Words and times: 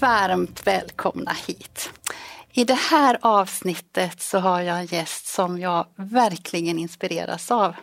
Varmt 0.00 0.66
välkomna 0.66 1.32
hit. 1.46 1.90
I 2.52 2.64
det 2.64 2.78
här 2.90 3.18
avsnittet 3.22 4.20
så 4.20 4.38
har 4.38 4.60
jag 4.60 4.78
en 4.78 4.86
gäst 4.86 5.26
som 5.26 5.58
jag 5.58 5.86
verkligen 5.96 6.78
inspireras 6.78 7.50
av. 7.50 7.74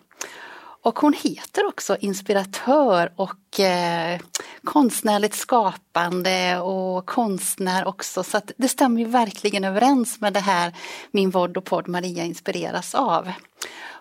Och 0.81 0.99
hon 0.99 1.13
heter 1.13 1.65
också 1.67 1.97
inspiratör 1.99 3.13
och 3.15 3.59
eh, 3.59 4.19
konstnärligt 4.63 5.35
skapande 5.35 6.59
och 6.59 7.05
konstnär 7.05 7.87
också. 7.87 8.23
Så 8.23 8.41
det 8.57 8.67
stämmer 8.67 9.01
ju 9.01 9.07
verkligen 9.07 9.63
överens 9.63 10.21
med 10.21 10.33
det 10.33 10.39
här 10.39 10.73
min 11.11 11.29
vodd 11.29 11.57
och 11.57 11.65
podd 11.65 11.87
Maria 11.87 12.23
inspireras 12.23 12.95
av. 12.95 13.31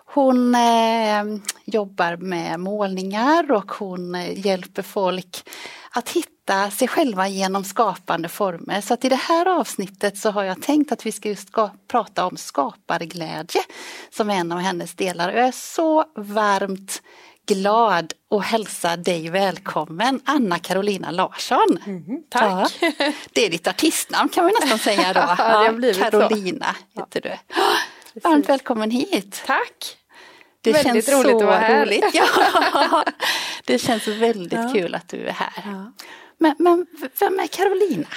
Hon 0.05 0.55
eh, 0.55 1.23
jobbar 1.65 2.17
med 2.17 2.59
målningar 2.59 3.51
och 3.51 3.71
hon 3.71 4.15
eh, 4.15 4.45
hjälper 4.45 4.81
folk 4.81 5.49
att 5.91 6.09
hitta 6.09 6.34
sig 6.71 6.87
själva 6.87 7.27
genom 7.27 7.63
skapande 7.63 8.29
former. 8.29 8.81
Så 8.81 8.93
att 8.93 9.05
i 9.05 9.09
det 9.09 9.15
här 9.15 9.45
avsnittet 9.45 10.17
så 10.17 10.29
har 10.29 10.43
jag 10.43 10.61
tänkt 10.61 10.91
att 10.91 11.05
vi 11.05 11.11
ska 11.11 11.35
ska 11.35 11.69
prata 11.87 12.25
om 12.25 12.37
skaparglädje 12.37 13.61
som 14.09 14.29
är 14.29 14.35
en 14.35 14.51
av 14.51 14.59
hennes 14.59 14.93
delar. 14.93 15.31
Jag 15.31 15.47
är 15.47 15.51
så 15.51 16.05
varmt 16.15 17.01
glad 17.47 18.13
att 18.29 18.45
hälsa 18.45 18.97
dig 18.97 19.29
välkommen 19.29 20.21
Anna 20.25 20.59
Carolina 20.59 21.11
Larsson. 21.11 21.79
Mm, 21.85 22.23
tack! 22.29 22.77
Ja, 22.81 22.91
det 23.33 23.45
är 23.45 23.49
ditt 23.49 23.67
artistnamn 23.67 24.29
kan 24.29 24.43
man 24.43 24.53
nästan 24.61 24.79
säga 24.79 25.13
då. 25.13 25.19
ja, 25.37 25.73
Carolina 25.99 26.75
så. 26.93 26.99
heter 26.99 27.21
du. 27.21 27.35
Varmt 28.21 28.49
välkommen 28.49 28.91
hit! 28.91 29.43
Tack! 29.45 29.97
Det 30.61 30.71
väldigt 30.71 31.05
känns 31.05 31.09
roligt 31.09 31.31
så 31.31 31.37
att 31.37 31.43
vara 31.43 31.57
här. 31.57 31.85
roligt. 31.85 32.05
Ja. 32.13 33.03
Det 33.65 33.79
känns 33.79 34.07
väldigt 34.07 34.59
ja. 34.59 34.71
kul 34.73 34.95
att 34.95 35.07
du 35.07 35.27
är 35.27 35.31
här. 35.31 35.91
Men, 36.37 36.55
men 36.59 36.87
vem 37.19 37.39
är 37.39 37.47
Carolina? 37.47 38.07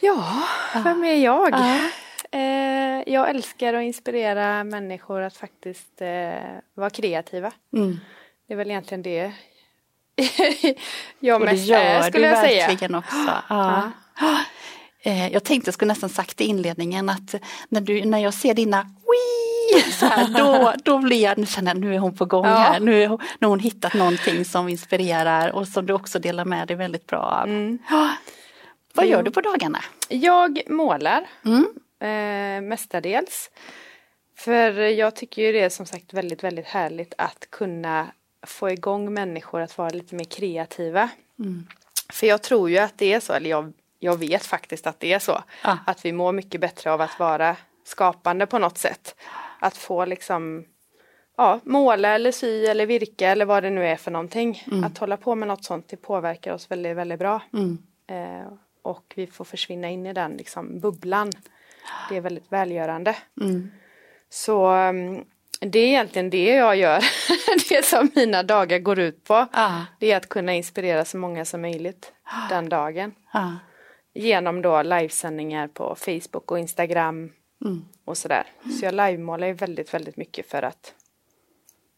Ja, 0.00 0.42
vem 0.84 1.04
är 1.04 1.14
jag? 1.14 1.52
Ja. 1.52 1.78
Eh, 2.38 3.02
jag 3.12 3.30
älskar 3.30 3.74
att 3.74 3.82
inspirera 3.82 4.64
människor 4.64 5.20
att 5.20 5.36
faktiskt 5.36 6.00
eh, 6.00 6.58
vara 6.74 6.90
kreativa. 6.90 7.52
Mm. 7.72 8.00
Det 8.46 8.54
är 8.54 8.56
väl 8.56 8.70
egentligen 8.70 9.02
det 9.02 9.32
jag 11.20 11.40
mest 11.40 11.70
är 11.70 12.02
skulle 12.02 12.26
jag 12.26 12.38
säga. 12.38 12.66
verkligen 12.66 12.94
också. 12.94 13.16
Ja. 13.48 13.90
Eh, 15.00 15.32
jag 15.32 15.44
tänkte 15.44 15.68
jag 15.68 15.74
skulle 15.74 15.92
nästan 15.92 16.10
sagt 16.10 16.40
i 16.40 16.44
inledningen 16.44 17.08
att 17.08 17.34
när, 17.68 17.80
du, 17.80 18.04
när 18.04 18.18
jag 18.18 18.34
ser 18.34 18.54
dina 18.54 18.86
så 19.92 20.06
här, 20.06 20.28
då, 20.38 20.72
då 20.84 20.98
blir 20.98 21.22
jag, 21.22 21.38
nu 21.38 21.46
känner 21.46 21.70
jag, 21.70 21.80
nu 21.80 21.94
är 21.94 21.98
hon 21.98 22.16
på 22.16 22.24
gång 22.24 22.46
ja. 22.46 22.54
här, 22.54 22.80
nu, 22.80 23.02
är 23.02 23.08
hon, 23.08 23.18
nu 23.38 23.46
har 23.46 23.50
hon 23.50 23.60
hittat 23.60 23.94
någonting 23.94 24.44
som 24.44 24.68
inspirerar 24.68 25.52
och 25.52 25.68
som 25.68 25.86
du 25.86 25.92
också 25.92 26.18
delar 26.18 26.44
med 26.44 26.68
dig 26.68 26.76
väldigt 26.76 27.06
bra 27.06 27.18
av. 27.20 27.48
Mm. 27.48 27.78
Vad 28.94 29.06
gör 29.06 29.22
du 29.22 29.30
på 29.30 29.40
dagarna? 29.40 29.78
Jag 30.08 30.60
målar, 30.70 31.26
mm. 31.44 31.66
eh, 32.00 32.68
mestadels. 32.68 33.50
För 34.36 34.78
jag 34.80 35.16
tycker 35.16 35.42
ju 35.42 35.52
det 35.52 35.60
är 35.60 35.68
som 35.68 35.86
sagt 35.86 36.14
väldigt, 36.14 36.44
väldigt 36.44 36.66
härligt 36.66 37.14
att 37.18 37.50
kunna 37.50 38.06
få 38.46 38.70
igång 38.70 39.14
människor 39.14 39.60
att 39.60 39.78
vara 39.78 39.90
lite 39.90 40.14
mer 40.14 40.24
kreativa. 40.24 41.08
Mm. 41.38 41.66
För 42.12 42.26
jag 42.26 42.42
tror 42.42 42.70
ju 42.70 42.78
att 42.78 42.98
det 42.98 43.12
är 43.12 43.20
så, 43.20 43.32
eller 43.32 43.50
jag, 43.50 43.72
jag 43.98 44.18
vet 44.18 44.46
faktiskt 44.46 44.86
att 44.86 45.00
det 45.00 45.12
är 45.12 45.18
så, 45.18 45.42
ah. 45.62 45.76
att 45.86 46.04
vi 46.04 46.12
mår 46.12 46.32
mycket 46.32 46.60
bättre 46.60 46.92
av 46.92 47.00
att 47.00 47.18
vara 47.18 47.56
skapande 47.84 48.46
på 48.46 48.58
något 48.58 48.78
sätt. 48.78 49.14
Att 49.64 49.76
få 49.76 50.04
liksom 50.04 50.64
ja, 51.36 51.60
måla 51.64 52.14
eller 52.14 52.32
sy 52.32 52.64
eller 52.64 52.86
virka 52.86 53.30
eller 53.30 53.44
vad 53.44 53.62
det 53.62 53.70
nu 53.70 53.86
är 53.86 53.96
för 53.96 54.10
någonting. 54.10 54.64
Mm. 54.66 54.84
Att 54.84 54.98
hålla 54.98 55.16
på 55.16 55.34
med 55.34 55.48
något 55.48 55.64
sånt 55.64 55.88
det 55.88 55.96
påverkar 55.96 56.52
oss 56.52 56.70
väldigt, 56.70 56.96
väldigt 56.96 57.18
bra. 57.18 57.40
Mm. 57.52 57.78
Eh, 58.06 58.52
och 58.82 59.12
vi 59.16 59.26
får 59.26 59.44
försvinna 59.44 59.90
in 59.90 60.06
i 60.06 60.12
den 60.12 60.36
liksom 60.36 60.80
bubblan. 60.80 61.30
Det 62.08 62.16
är 62.16 62.20
väldigt 62.20 62.52
välgörande. 62.52 63.16
Mm. 63.40 63.70
Så 64.28 64.70
um, 64.70 65.24
det 65.60 65.78
är 65.78 65.86
egentligen 65.86 66.30
det 66.30 66.44
jag 66.44 66.76
gör. 66.76 67.04
det 67.68 67.84
som 67.84 68.10
mina 68.14 68.42
dagar 68.42 68.78
går 68.78 68.98
ut 68.98 69.24
på. 69.24 69.46
Ah. 69.52 69.80
Det 69.98 70.12
är 70.12 70.16
att 70.16 70.28
kunna 70.28 70.54
inspirera 70.54 71.04
så 71.04 71.16
många 71.16 71.44
som 71.44 71.60
möjligt 71.60 72.12
ah. 72.24 72.48
den 72.48 72.68
dagen. 72.68 73.12
Ah. 73.32 73.50
Genom 74.14 74.62
då 74.62 74.82
livesändningar 74.82 75.68
på 75.68 75.94
Facebook 75.94 76.50
och 76.50 76.58
Instagram 76.58 77.30
Mm. 77.64 77.84
Och 78.04 78.18
sådär. 78.18 78.46
Så 78.80 78.84
jag 78.84 78.94
livemålar 78.94 79.46
ju 79.46 79.52
väldigt, 79.52 79.94
väldigt 79.94 80.16
mycket 80.16 80.50
för 80.50 80.62
att 80.62 80.94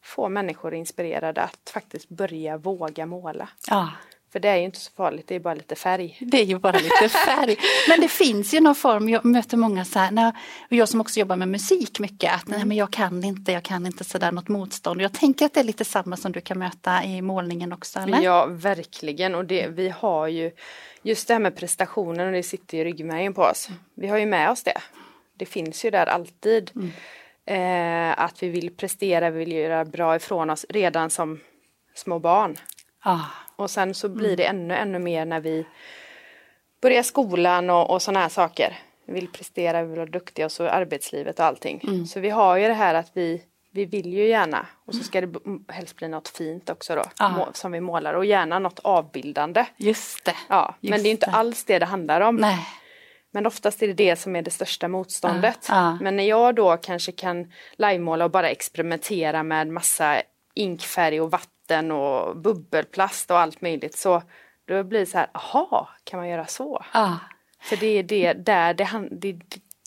få 0.03 0.29
människor 0.29 0.73
inspirerade 0.73 1.41
att 1.41 1.69
faktiskt 1.73 2.09
börja 2.09 2.57
våga 2.57 3.05
måla. 3.05 3.49
Ja. 3.69 3.89
För 4.31 4.39
det 4.39 4.49
är 4.49 4.55
ju 4.55 4.63
inte 4.63 4.79
så 4.79 4.91
farligt, 4.91 5.27
det 5.27 5.35
är 5.35 5.39
bara 5.39 5.53
lite 5.53 5.75
färg. 5.75 6.17
Det 6.21 6.37
är 6.37 6.45
ju 6.45 6.59
bara 6.59 6.77
lite 6.77 7.09
färg. 7.09 7.57
Men 7.89 8.01
det 8.01 8.07
finns 8.07 8.53
ju 8.53 8.59
någon 8.59 8.75
form, 8.75 9.09
jag 9.09 9.25
möter 9.25 9.57
många 9.57 9.85
så 9.85 9.99
här, 9.99 10.11
när, 10.11 10.29
och 10.69 10.73
jag 10.73 10.89
som 10.89 11.01
också 11.01 11.19
jobbar 11.19 11.35
med 11.35 11.47
musik 11.47 11.99
mycket, 11.99 12.33
att 12.33 12.47
nej 12.47 12.65
men 12.65 12.77
jag 12.77 12.91
kan 12.91 13.23
inte, 13.23 13.51
jag 13.51 13.63
kan 13.63 13.85
inte 13.85 14.03
sådär 14.03 14.31
något 14.31 14.47
motstånd. 14.47 15.01
Jag 15.01 15.13
tänker 15.13 15.45
att 15.45 15.53
det 15.53 15.59
är 15.59 15.63
lite 15.63 15.85
samma 15.85 16.17
som 16.17 16.31
du 16.31 16.41
kan 16.41 16.59
möta 16.59 17.03
i 17.03 17.21
målningen 17.21 17.73
också 17.73 17.99
eller? 17.99 18.21
Ja 18.21 18.45
verkligen 18.45 19.35
och 19.35 19.45
det, 19.45 19.67
vi 19.67 19.89
har 19.89 20.27
ju 20.27 20.51
just 21.01 21.27
det 21.27 21.33
här 21.33 21.41
med 21.41 21.55
prestationen 21.55 22.27
och 22.27 22.33
det 22.33 22.43
sitter 22.43 22.77
i 22.77 22.83
ryggmärgen 22.83 23.33
på 23.33 23.41
oss. 23.41 23.69
Vi 23.95 24.07
har 24.07 24.17
ju 24.17 24.25
med 24.25 24.49
oss 24.49 24.63
det 24.63 24.81
det 25.37 25.45
finns 25.45 25.85
ju 25.85 25.89
där 25.89 26.05
alltid. 26.05 26.71
Mm. 26.75 26.91
Eh, 27.45 28.19
att 28.19 28.43
vi 28.43 28.49
vill 28.49 28.75
prestera, 28.75 29.29
vi 29.29 29.39
vill 29.39 29.51
göra 29.51 29.85
bra 29.85 30.15
ifrån 30.15 30.49
oss 30.49 30.65
redan 30.69 31.09
som 31.09 31.39
små 31.95 32.19
barn. 32.19 32.57
Ah. 32.99 33.19
Och 33.55 33.71
sen 33.71 33.93
så 33.93 34.09
blir 34.09 34.27
mm. 34.27 34.37
det 34.37 34.43
ännu, 34.45 34.73
ännu 34.73 34.99
mer 34.99 35.25
när 35.25 35.39
vi 35.39 35.65
börjar 36.81 37.03
skolan 37.03 37.69
och, 37.69 37.89
och 37.89 38.01
sådana 38.01 38.19
här 38.19 38.29
saker. 38.29 38.77
Vi 39.05 39.13
vill 39.13 39.27
prestera, 39.27 39.81
vi 39.81 39.87
vill 39.87 39.99
vara 39.99 40.09
duktiga 40.09 40.45
och 40.45 40.51
så 40.51 40.67
arbetslivet 40.67 41.39
och 41.39 41.45
allting. 41.45 41.81
Mm. 41.83 42.05
Så 42.05 42.19
vi 42.19 42.29
har 42.29 42.57
ju 42.57 42.67
det 42.67 42.73
här 42.73 42.93
att 42.93 43.11
vi, 43.13 43.43
vi 43.71 43.85
vill 43.85 44.13
ju 44.13 44.27
gärna 44.27 44.65
och 44.85 44.95
så 44.95 45.03
ska 45.03 45.21
det 45.21 45.39
helst 45.67 45.95
bli 45.95 46.07
något 46.07 46.27
fint 46.27 46.69
också 46.69 46.95
då 46.95 47.03
ah. 47.19 47.45
som 47.53 47.71
vi 47.71 47.81
målar 47.81 48.13
och 48.13 48.25
gärna 48.25 48.59
något 48.59 48.79
avbildande. 48.79 49.65
Just 49.77 50.25
det. 50.25 50.35
Ja, 50.49 50.75
Just 50.79 50.89
men 50.89 51.03
det 51.03 51.09
är 51.09 51.11
inte 51.11 51.25
alls 51.25 51.63
det 51.63 51.79
det 51.79 51.85
handlar 51.85 52.21
om. 52.21 52.35
Nej. 52.35 52.67
Men 53.37 53.45
oftast 53.45 53.83
är 53.83 53.87
det 53.87 53.93
det 53.93 54.15
som 54.15 54.35
är 54.35 54.41
det 54.41 54.51
största 54.51 54.87
motståndet. 54.87 55.67
Ah, 55.69 55.89
ah. 55.89 55.97
Men 56.01 56.15
när 56.15 56.23
jag 56.23 56.55
då 56.55 56.77
kanske 56.77 57.11
kan 57.11 57.51
livemåla 57.75 58.25
och 58.25 58.31
bara 58.31 58.49
experimentera 58.49 59.43
med 59.43 59.67
massa 59.67 60.21
inkfärg 60.53 61.21
och 61.21 61.31
vatten 61.31 61.91
och 61.91 62.37
bubbelplast 62.37 63.31
och 63.31 63.39
allt 63.39 63.61
möjligt 63.61 63.97
så 63.97 64.23
då 64.65 64.83
blir 64.83 64.99
det 64.99 65.05
så 65.05 65.17
här, 65.17 65.29
aha, 65.33 65.89
kan 66.03 66.19
man 66.19 66.29
göra 66.29 66.45
så? 66.45 66.83
Ah. 66.91 67.15
För 67.61 67.77
det 67.77 67.87
är 67.87 68.03
det 68.03 68.33
där 68.33 68.73
det, 68.73 68.89
det, 69.11 69.39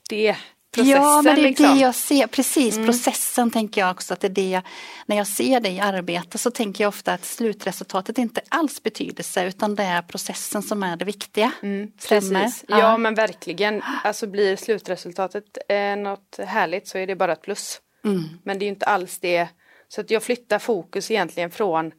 det 0.09 0.37
processen. 0.71 1.03
Ja, 1.03 1.23
men 1.23 1.35
det 1.35 1.41
är 1.41 1.43
liksom. 1.43 1.75
det 1.75 1.81
jag 1.81 1.95
ser, 1.95 2.27
precis 2.27 2.75
mm. 2.75 2.87
processen 2.87 3.51
tänker 3.51 3.81
jag 3.81 3.91
också 3.91 4.15
att 4.15 4.21
det 4.21 4.27
är 4.27 4.31
det, 4.31 4.63
när 5.07 5.17
jag 5.17 5.27
ser 5.27 5.61
det 5.61 5.69
i 5.69 5.81
arbete 5.81 6.39
så 6.39 6.51
tänker 6.51 6.85
jag 6.85 6.89
ofta 6.89 7.13
att 7.13 7.25
slutresultatet 7.25 8.19
inte 8.19 8.41
alls 8.49 8.83
betydelse 8.83 9.45
utan 9.45 9.75
det 9.75 9.83
är 9.83 10.03
processen 10.03 10.63
som 10.63 10.83
är 10.83 10.97
det 10.97 11.05
viktiga. 11.05 11.53
Mm, 11.63 11.93
precis, 12.09 12.65
ja. 12.69 12.79
ja. 12.79 12.97
men 12.97 13.15
verkligen, 13.15 13.83
alltså 14.05 14.27
blir 14.27 14.57
slutresultatet 14.57 15.59
eh, 15.69 15.97
något 15.97 16.39
härligt 16.39 16.89
så 16.89 16.99
är 16.99 17.07
det 17.07 17.17
bara 17.17 17.33
ett 17.33 17.43
plus. 17.43 17.81
Mm. 18.05 18.23
Men 18.45 18.59
det 18.59 18.65
är 18.65 18.69
inte 18.69 18.87
alls 18.87 19.19
det, 19.19 19.49
så 19.89 20.01
att 20.01 20.11
jag 20.11 20.23
flyttar 20.23 20.59
fokus 20.59 21.11
egentligen 21.11 21.51
från 21.51 21.93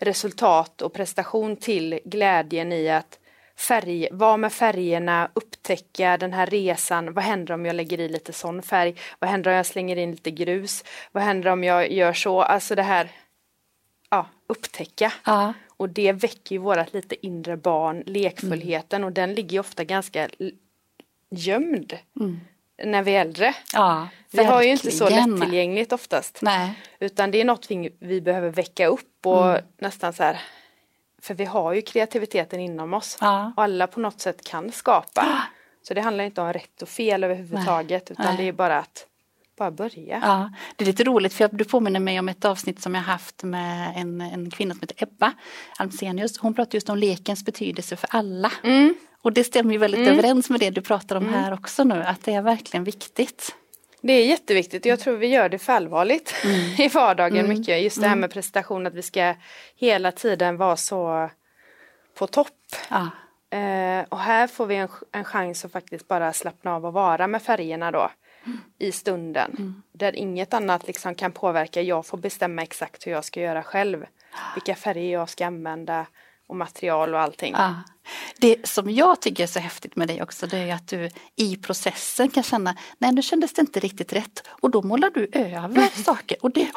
resultat 0.00 0.82
och 0.82 0.92
prestation 0.92 1.56
till 1.56 2.00
glädjen 2.04 2.72
i 2.72 2.90
att 2.90 3.18
färg, 3.62 4.08
vara 4.12 4.36
med 4.36 4.52
färgerna, 4.52 5.30
upptäcka 5.34 6.16
den 6.16 6.32
här 6.32 6.46
resan. 6.46 7.14
Vad 7.14 7.24
händer 7.24 7.54
om 7.54 7.66
jag 7.66 7.76
lägger 7.76 8.00
i 8.00 8.08
lite 8.08 8.32
sån 8.32 8.62
färg? 8.62 8.94
Vad 9.18 9.30
händer 9.30 9.50
om 9.50 9.56
jag 9.56 9.66
slänger 9.66 9.96
in 9.96 10.10
lite 10.10 10.30
grus? 10.30 10.84
Vad 11.12 11.22
händer 11.22 11.50
om 11.50 11.64
jag 11.64 11.92
gör 11.92 12.12
så? 12.12 12.42
Alltså 12.42 12.74
det 12.74 12.82
här, 12.82 13.10
ja, 14.10 14.26
upptäcka. 14.46 15.12
Ja. 15.24 15.52
Och 15.76 15.88
det 15.88 16.12
väcker 16.12 16.54
ju 16.54 16.58
vårat 16.58 16.92
lite 16.92 17.26
inre 17.26 17.56
barn, 17.56 18.02
lekfullheten 18.06 18.96
mm. 18.96 19.06
och 19.06 19.12
den 19.12 19.34
ligger 19.34 19.60
ofta 19.60 19.84
ganska 19.84 20.28
gömd. 21.30 21.98
Mm. 22.20 22.40
När 22.84 23.02
vi 23.02 23.12
är 23.12 23.20
äldre. 23.20 23.54
Ja, 23.72 24.08
vi 24.30 24.44
har 24.44 24.62
ju 24.62 24.70
inte 24.70 24.90
så 24.90 25.08
lättillgängligt 25.08 25.92
oftast. 25.92 26.38
Nej. 26.42 26.74
Utan 27.00 27.30
det 27.30 27.40
är 27.40 27.44
något 27.44 27.70
vi 27.98 28.20
behöver 28.20 28.50
väcka 28.50 28.86
upp 28.86 29.26
och 29.26 29.50
mm. 29.50 29.64
nästan 29.78 30.12
så 30.12 30.22
här 30.22 30.40
för 31.22 31.34
vi 31.34 31.44
har 31.44 31.72
ju 31.72 31.82
kreativiteten 31.82 32.60
inom 32.60 32.94
oss. 32.94 33.18
Ja. 33.20 33.52
Och 33.56 33.62
alla 33.62 33.86
på 33.86 34.00
något 34.00 34.20
sätt 34.20 34.44
kan 34.44 34.72
skapa. 34.72 35.42
Så 35.82 35.94
det 35.94 36.00
handlar 36.00 36.24
inte 36.24 36.40
om 36.40 36.52
rätt 36.52 36.82
och 36.82 36.88
fel 36.88 37.24
överhuvudtaget 37.24 38.10
utan 38.10 38.26
Nej. 38.26 38.36
det 38.36 38.48
är 38.48 38.52
bara 38.52 38.78
att 38.78 39.06
bara 39.58 39.70
börja. 39.70 40.20
Ja, 40.22 40.52
det 40.76 40.84
är 40.84 40.86
lite 40.86 41.04
roligt 41.04 41.34
för 41.34 41.48
du 41.52 41.64
påminner 41.64 42.00
mig 42.00 42.18
om 42.18 42.28
ett 42.28 42.44
avsnitt 42.44 42.82
som 42.82 42.94
jag 42.94 43.02
haft 43.02 43.42
med 43.42 43.92
en, 43.96 44.20
en 44.20 44.50
kvinna 44.50 44.74
som 44.74 44.80
heter 44.80 45.02
Ebba 45.02 45.32
Almsenius. 45.78 46.38
Hon 46.38 46.54
pratar 46.54 46.74
just 46.74 46.88
om 46.88 46.98
lekens 46.98 47.44
betydelse 47.44 47.96
för 47.96 48.08
alla. 48.12 48.52
Mm. 48.62 48.94
Och 49.22 49.32
det 49.32 49.44
stämmer 49.44 49.72
ju 49.72 49.78
väldigt 49.78 50.08
överens 50.08 50.50
med 50.50 50.60
det 50.60 50.70
du 50.70 50.80
pratar 50.80 51.16
om 51.16 51.28
här 51.28 51.52
också 51.52 51.84
nu, 51.84 52.02
att 52.02 52.24
det 52.24 52.34
är 52.34 52.42
verkligen 52.42 52.84
viktigt. 52.84 53.54
Det 54.02 54.12
är 54.12 54.26
jätteviktigt 54.26 54.82
och 54.84 54.90
jag 54.90 55.00
tror 55.00 55.16
vi 55.16 55.26
gör 55.26 55.48
det 55.48 55.58
för 55.58 55.72
allvarligt 55.72 56.34
Mm. 56.44 56.56
i 56.78 56.88
vardagen 56.88 57.48
mycket. 57.48 57.82
Just 57.82 58.00
det 58.00 58.08
här 58.08 58.16
med 58.16 58.30
prestation 58.30 58.86
att 58.86 58.94
vi 58.94 59.02
ska 59.02 59.34
hela 59.76 60.12
tiden 60.12 60.56
vara 60.56 60.76
så 60.76 61.30
på 62.18 62.26
topp. 62.26 62.48
Ja, 62.90 63.10
Eh, 63.52 64.04
och 64.08 64.18
här 64.18 64.46
får 64.46 64.66
vi 64.66 64.76
en, 64.76 64.88
en 65.12 65.24
chans 65.24 65.64
att 65.64 65.72
faktiskt 65.72 66.08
bara 66.08 66.32
slappna 66.32 66.74
av 66.74 66.86
och 66.86 66.92
vara 66.92 67.26
med 67.26 67.42
färgerna 67.42 67.90
då 67.90 68.10
i 68.78 68.92
stunden. 68.92 69.82
Där 69.92 70.16
inget 70.16 70.54
annat 70.54 70.86
liksom 70.86 71.14
kan 71.14 71.32
påverka. 71.32 71.82
Jag 71.82 72.06
får 72.06 72.18
bestämma 72.18 72.62
exakt 72.62 73.06
hur 73.06 73.12
jag 73.12 73.24
ska 73.24 73.40
göra 73.40 73.62
själv. 73.62 74.06
Vilka 74.54 74.74
färger 74.74 75.12
jag 75.12 75.28
ska 75.28 75.46
använda 75.46 76.06
och 76.52 76.58
material 76.58 77.14
och 77.14 77.20
allting. 77.20 77.54
ja. 77.58 77.74
Det 78.38 78.68
som 78.68 78.90
jag 78.90 79.20
tycker 79.20 79.42
är 79.42 79.46
så 79.46 79.58
häftigt 79.60 79.96
med 79.96 80.08
dig 80.08 80.22
också 80.22 80.46
det 80.46 80.58
är 80.58 80.74
att 80.74 80.88
du 80.88 81.10
i 81.36 81.56
processen 81.56 82.28
kan 82.30 82.42
känna 82.42 82.74
nej 82.98 83.12
nu 83.12 83.22
kändes 83.22 83.52
det 83.52 83.60
inte 83.60 83.80
riktigt 83.80 84.12
rätt 84.12 84.42
och 84.60 84.70
då 84.70 84.82
målar 84.82 85.10
du 85.10 85.28
över 85.32 86.02
saker 86.04 86.36
och, 86.40 86.50
det, 86.52 86.68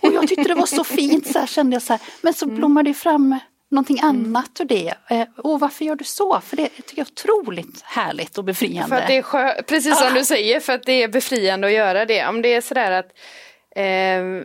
och 0.00 0.12
jag 0.14 0.28
tyckte 0.28 0.48
det 0.48 0.54
var 0.54 0.66
så 0.66 0.84
fint 0.84 1.26
så 1.32 1.38
här 1.38 1.46
kände 1.46 1.74
jag 1.76 1.82
så 1.82 1.92
här 1.92 2.02
men 2.22 2.34
så 2.34 2.46
blommar 2.46 2.82
det 2.82 2.94
fram 2.94 3.38
någonting 3.70 4.00
annat 4.02 4.60
ur 4.60 4.64
det. 4.64 4.94
Eh, 5.10 5.26
Och 5.36 5.60
varför 5.60 5.84
gör 5.84 5.96
du 5.96 6.04
så? 6.04 6.40
För 6.40 6.56
det 6.56 6.68
tycker 6.68 6.98
jag 6.98 7.06
är 7.06 7.12
otroligt 7.12 7.82
härligt 7.82 8.38
och 8.38 8.44
befriande. 8.44 8.88
För 8.88 8.96
att 8.96 9.06
det 9.06 9.16
är 9.16 9.22
skö- 9.22 9.62
precis 9.62 9.98
som 9.98 10.06
Ah. 10.08 10.14
du 10.14 10.24
säger, 10.24 10.60
för 10.60 10.72
att 10.72 10.82
det 10.82 11.02
är 11.02 11.08
befriande 11.08 11.66
att 11.66 11.72
göra 11.72 12.04
det. 12.04 12.26
Om 12.26 12.42
det 12.42 12.54
är 12.54 12.60
sådär 12.60 12.90
att 12.90 13.06
ehm, 13.76 14.44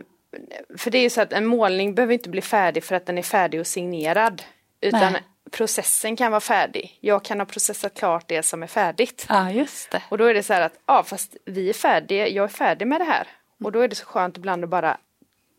För 0.78 0.90
det 0.90 0.98
är 0.98 1.02
ju 1.02 1.10
så 1.10 1.20
att 1.20 1.32
en 1.32 1.46
målning 1.46 1.94
behöver 1.94 2.12
inte 2.14 2.28
bli 2.28 2.40
färdig 2.40 2.84
för 2.84 2.94
att 2.94 3.06
den 3.06 3.18
är 3.18 3.22
färdig 3.22 3.60
och 3.60 3.66
signerad. 3.66 4.42
Utan 4.80 5.12
Nej. 5.12 5.22
processen 5.50 6.16
kan 6.16 6.30
vara 6.30 6.40
färdig. 6.40 6.98
Jag 7.00 7.24
kan 7.24 7.40
ha 7.40 7.46
processat 7.46 7.94
klart 7.94 8.28
det 8.28 8.42
som 8.42 8.62
är 8.62 8.66
färdigt. 8.66 9.26
Ja 9.28 9.50
just 9.50 9.90
det. 9.90 10.02
Och 10.08 10.18
då 10.18 10.24
är 10.24 10.34
det 10.34 10.42
så 10.42 10.52
här 10.52 10.60
att, 10.60 10.78
ja 10.86 11.02
fast 11.02 11.36
vi 11.44 11.68
är 11.68 11.74
färdiga, 11.74 12.28
jag 12.28 12.44
är 12.44 12.48
färdig 12.48 12.86
med 12.86 13.00
det 13.00 13.04
här. 13.04 13.28
Och 13.64 13.72
då 13.72 13.80
är 13.80 13.88
det 13.88 13.94
så 13.94 14.06
skönt 14.06 14.36
ibland 14.36 14.64
att 14.64 14.70
bara 14.70 14.98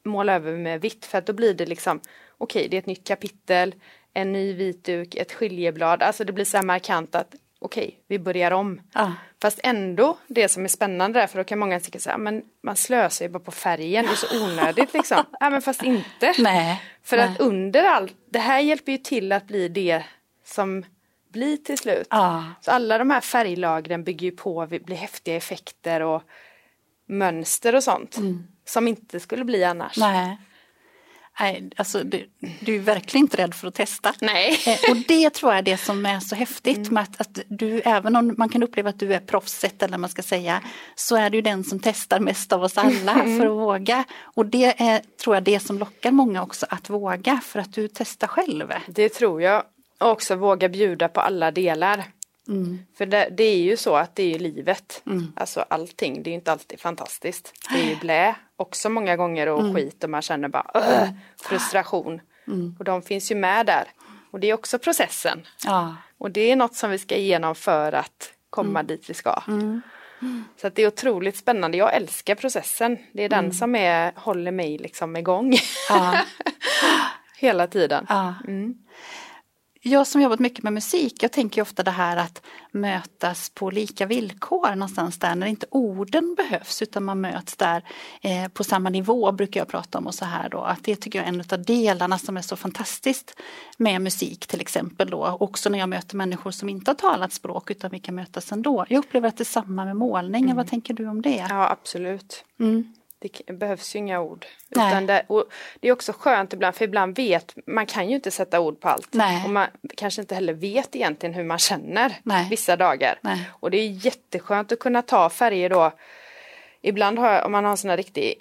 måla 0.06 0.34
över 0.34 0.58
med 0.58 0.82
vitt 0.82 1.06
för 1.06 1.18
att 1.18 1.26
då 1.26 1.34
blir 1.34 1.54
det 1.54 1.66
liksom, 1.66 2.02
okej 2.38 2.68
det 2.70 2.78
är 2.78 2.80
ett 2.80 2.86
nytt 2.86 3.08
kapitel, 3.08 3.76
en 4.14 4.32
ny 4.32 4.54
vit 4.54 4.84
duk, 4.84 5.16
ett 5.16 5.34
skiljeblad, 5.34 6.04
alltså 6.04 6.24
det 6.24 6.34
blir 6.34 6.46
så 6.46 6.58
här 6.58 6.64
markant 6.64 7.16
att 7.16 7.36
okej, 7.62 8.00
vi 8.08 8.20
börjar 8.20 8.52
om. 8.52 8.82
Ja. 8.94 9.14
Fast 9.42 9.60
ändå 9.64 10.18
det 10.28 10.48
som 10.48 10.64
är 10.64 10.68
spännande 10.68 11.20
där, 11.20 11.28
för 11.28 11.38
då 11.38 11.44
kan 11.44 11.60
många 11.60 11.80
tycka 11.80 12.00
så 12.00 12.10
här, 12.10 12.18
men 12.18 12.44
man 12.64 12.76
slösar 12.76 13.26
ju 13.26 13.32
bara 13.32 13.40
på 13.40 13.52
färgen, 13.52 14.06
det 14.06 14.12
är 14.12 14.16
så 14.16 14.44
onödigt 14.44 14.94
liksom. 14.94 15.18
ja 15.40 15.50
men 15.50 15.62
fast 15.62 15.84
inte. 15.84 16.34
Nej. 16.40 16.82
För 17.04 17.18
nej. 17.18 17.26
att 17.26 17.40
under 17.40 17.84
allt, 17.84 18.14
det 18.30 18.40
här 18.40 18.60
hjälper 18.60 18.92
ju 18.92 18.98
till 18.98 19.32
att 19.32 19.48
bli 19.48 19.68
det 19.68 20.04
som 20.46 20.86
blir 21.30 21.58
till 21.58 21.78
slut. 21.78 22.08
Ja. 22.10 22.46
Så 22.62 22.72
alla 22.72 22.98
de 22.98 23.10
här 23.10 23.22
färglagren 23.22 24.04
bygger 24.04 24.26
ju 24.26 24.32
på, 24.32 24.68
blir 24.68 24.96
häftiga 24.96 25.36
effekter 25.36 26.02
och 26.02 26.22
mönster 27.08 27.76
och 27.76 27.84
sånt. 27.84 28.18
Som 28.66 28.88
inte 28.88 29.20
skulle 29.20 29.46
bli 29.46 29.64
annars. 29.64 29.98
Nej. 29.98 30.38
Nej, 31.40 31.70
alltså 31.76 32.04
du, 32.04 32.30
du 32.60 32.76
är 32.76 32.80
verkligen 32.80 33.24
inte 33.26 33.38
rädd 33.38 33.54
för 33.54 33.68
att 33.68 33.74
testa. 33.74 34.14
Nej. 34.22 34.60
Eh, 34.68 34.92
Och 34.92 34.98
det 35.08 35.30
tror 35.30 35.52
jag 35.52 35.58
är 35.60 35.64
det 35.64 35.78
som 35.78 36.06
är 36.06 36.20
så 36.20 36.36
häftigt 36.36 36.92
med 36.92 37.04
att, 37.04 37.22
att 37.22 37.40
du, 37.48 37.82
även 37.86 38.16
om 38.16 38.36
man 38.38 38.50
kan 38.50 38.64
uppleva 38.64 38.90
att 38.90 39.00
du 39.00 39.14
är 39.14 39.20
proffset 39.20 39.84
eller 39.84 39.98
man 39.98 40.10
ska 40.10 40.22
säga, 40.22 40.62
så 40.96 41.16
är 41.16 41.30
du 41.30 41.42
den 41.42 41.64
som 41.64 41.80
testar 41.80 42.20
mest 42.20 42.54
av 42.54 42.64
oss 42.64 42.78
alla 42.78 43.14
för 43.14 43.46
att 43.46 43.52
våga. 43.52 44.04
Och 44.22 44.46
det 44.46 44.82
är, 44.82 45.02
tror 45.24 45.36
jag, 45.36 45.44
det 45.44 45.60
som 45.60 45.80
lockar 45.80 46.12
många 46.12 46.44
också 46.44 46.66
att 46.70 46.90
våga 46.90 47.42
för 47.44 47.60
att 47.60 47.74
du 47.74 47.88
testar 47.88 48.28
själv. 48.28 48.74
Det 48.88 49.10
tror 49.10 49.42
jag. 49.42 49.64
Och 50.00 50.10
också 50.12 50.36
våga 50.36 50.70
bjuda 50.70 51.08
på 51.08 51.20
alla 51.22 51.52
delar. 51.52 52.04
För 52.98 53.06
det, 53.06 53.30
det 53.38 53.44
är 53.44 53.58
ju 53.58 53.78
så 53.78 53.96
att 53.96 54.16
det 54.16 54.36
är 54.36 54.40
livet. 54.40 55.02
Alltså 55.36 55.66
allting, 55.70 56.24
det 56.24 56.30
är 56.30 56.34
inte 56.34 56.52
alltid 56.52 56.80
fantastiskt. 56.80 57.54
Det 57.74 57.80
är 57.84 57.90
ju 57.90 57.96
blä 57.96 58.36
också 58.62 58.90
många 58.90 59.16
gånger 59.16 59.48
och 59.48 59.76
skit 59.76 60.04
och 60.04 60.10
man 60.10 60.22
känner 60.22 60.48
bara 60.48 60.72
"Ugh", 60.74 61.10
frustration. 61.42 62.22
Och 62.80 62.84
de 62.86 63.02
finns 63.02 63.32
ju 63.32 63.36
med 63.36 63.66
där. 63.66 63.84
Och 64.32 64.40
det 64.40 64.50
är 64.50 64.54
också 64.54 64.80
processen. 64.80 65.48
Ja, 65.66 65.96
Och 66.18 66.32
det 66.32 66.52
är 66.52 66.56
något 66.56 66.76
som 66.76 66.92
vi 66.92 66.98
ska 66.98 67.16
igenom 67.16 67.56
för 67.56 67.92
att 67.92 68.34
komma 68.50 68.84
dit 68.84 69.10
vi 69.10 69.14
ska. 69.14 69.42
Så 70.62 70.68
att 70.68 70.76
det 70.76 70.82
är 70.84 70.88
otroligt 70.88 71.38
spännande. 71.38 71.78
Jag 71.78 71.96
älskar 71.96 72.36
processen. 72.36 72.98
Det 73.14 73.24
är 73.24 73.30
den 73.30 73.54
som 73.54 73.76
är, 73.76 74.12
håller 74.16 74.52
mig 74.52 74.78
liksom 74.78 75.16
igång. 75.18 75.54
ja, 75.90 76.18
Hela 77.38 77.68
tiden. 77.68 78.06
ja. 78.10 78.34
Jag 79.84 80.08
som 80.08 80.22
jobbat 80.22 80.40
mycket 80.40 80.64
med 80.64 80.74
musik, 80.74 81.24
jag 81.24 81.32
tänker 81.32 81.62
ofta 81.62 81.84
det 81.84 81.92
här 81.92 82.18
att 82.18 82.42
mötas 82.72 83.50
på 83.50 83.70
lika 83.70 84.06
villkor 84.06 84.76
någonstans 84.76 85.20
där 85.20 85.36
när 85.36 85.48
inte 85.48 85.66
orden 85.70 86.36
behövs 86.38 86.82
utan 86.82 87.04
man 87.04 87.22
möts 87.22 87.56
där 87.56 87.84
eh, 88.22 88.48
på 88.48 88.64
samma 88.64 88.90
nivå 88.90 89.32
brukar 89.32 89.60
jag 89.60 89.68
prata 89.68 89.98
om 89.98 90.08
och 90.08 90.16
så 90.16 90.26
här 90.26 90.50
då. 90.50 90.62
Att 90.62 90.84
det 90.84 90.96
tycker 90.96 91.20
jag 91.20 91.28
är 91.28 91.34
en 91.34 91.44
av 91.52 91.66
delarna 91.66 92.18
som 92.18 92.38
är 92.38 92.42
så 92.42 92.56
fantastiskt 92.56 93.40
med 93.78 94.02
musik 94.02 94.48
till 94.48 94.62
exempel 94.62 95.10
då. 95.10 95.38
Också 95.40 95.70
när 95.70 95.80
jag 95.80 95.90
möter 95.90 96.16
människor 96.16 96.52
som 96.52 96.70
inte 96.70 96.92
har 96.92 96.96
talat 96.96 97.34
språk 97.34 97.72
utan 97.72 97.92
vi 97.92 98.00
kan 98.00 98.16
mötas 98.16 98.52
ändå. 98.52 98.86
Jag 98.90 99.00
upplever 99.00 99.28
att 99.28 99.38
det 99.38 99.44
är 99.44 99.46
samma 99.46 99.86
med 99.86 99.96
målningen, 99.96 100.58
vad 100.58 100.68
tänker 100.68 100.94
du 100.94 101.08
om 101.08 101.22
det? 101.22 101.46
Ja, 101.50 101.70
absolut. 101.70 102.46
Mm. 102.60 102.94
Det 103.22 103.54
behövs 103.54 103.96
ju 103.96 104.00
inga 104.00 104.22
ord. 104.22 104.46
Nej. 104.70 104.92
Utan 104.92 105.06
det, 105.06 105.26
och 105.28 105.46
det 105.80 105.88
är 105.88 105.92
också 105.92 106.14
skönt 106.14 106.54
ibland, 106.54 106.76
för 106.76 106.86
ibland 106.86 107.16
vet 107.16 107.56
man 107.66 107.86
kan 107.86 108.10
ju 108.10 108.16
inte 108.16 108.32
sätta 108.32 108.60
ord 108.60 108.80
på 108.80 108.90
allt. 108.90 109.08
Nej. 109.12 109.44
Och 109.46 109.50
man 109.50 109.68
kanske 109.98 110.22
inte 110.22 110.36
heller 110.36 110.54
vet 110.54 110.96
egentligen 110.96 111.34
hur 111.34 111.44
man 111.44 111.60
känner 111.60 112.14
Nej. 112.24 112.48
vissa 112.50 112.76
dagar. 112.76 113.20
Och 113.50 113.72
det 113.72 113.78
är 113.78 113.88
jätteskönt 113.88 114.72
att 114.72 114.80
kunna 114.80 115.02
ta 115.02 115.30
färger 115.30 115.70
då. 115.70 115.92
Ibland 116.82 117.20
har 117.20 117.32
jag, 117.32 117.46
om 117.46 117.52
man 117.52 117.64
har 117.64 117.72
en 117.72 117.78
sån 117.78 117.90
här 117.90 117.98
riktig 117.98 118.36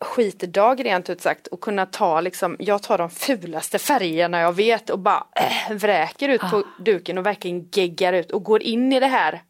skitdag 0.00 0.84
rent 0.84 1.10
ut 1.10 1.20
sagt 1.20 1.46
och 1.46 1.60
kunna 1.60 1.86
ta 1.86 2.20
liksom, 2.20 2.56
jag 2.58 2.82
tar 2.82 2.98
de 2.98 3.10
fulaste 3.10 3.78
färgerna 3.78 4.40
jag 4.40 4.52
vet 4.52 4.90
och 4.90 4.98
bara 4.98 5.26
äh, 5.34 5.76
vräker 5.76 6.28
ut 6.28 6.40
på 6.40 6.62
duken 6.78 7.18
och 7.18 7.26
verkligen 7.26 7.68
geggar 7.72 8.12
ut 8.12 8.30
och 8.30 8.42
går 8.42 8.62
in 8.62 8.92
i 8.92 9.00
det 9.00 9.06
här 9.06 9.42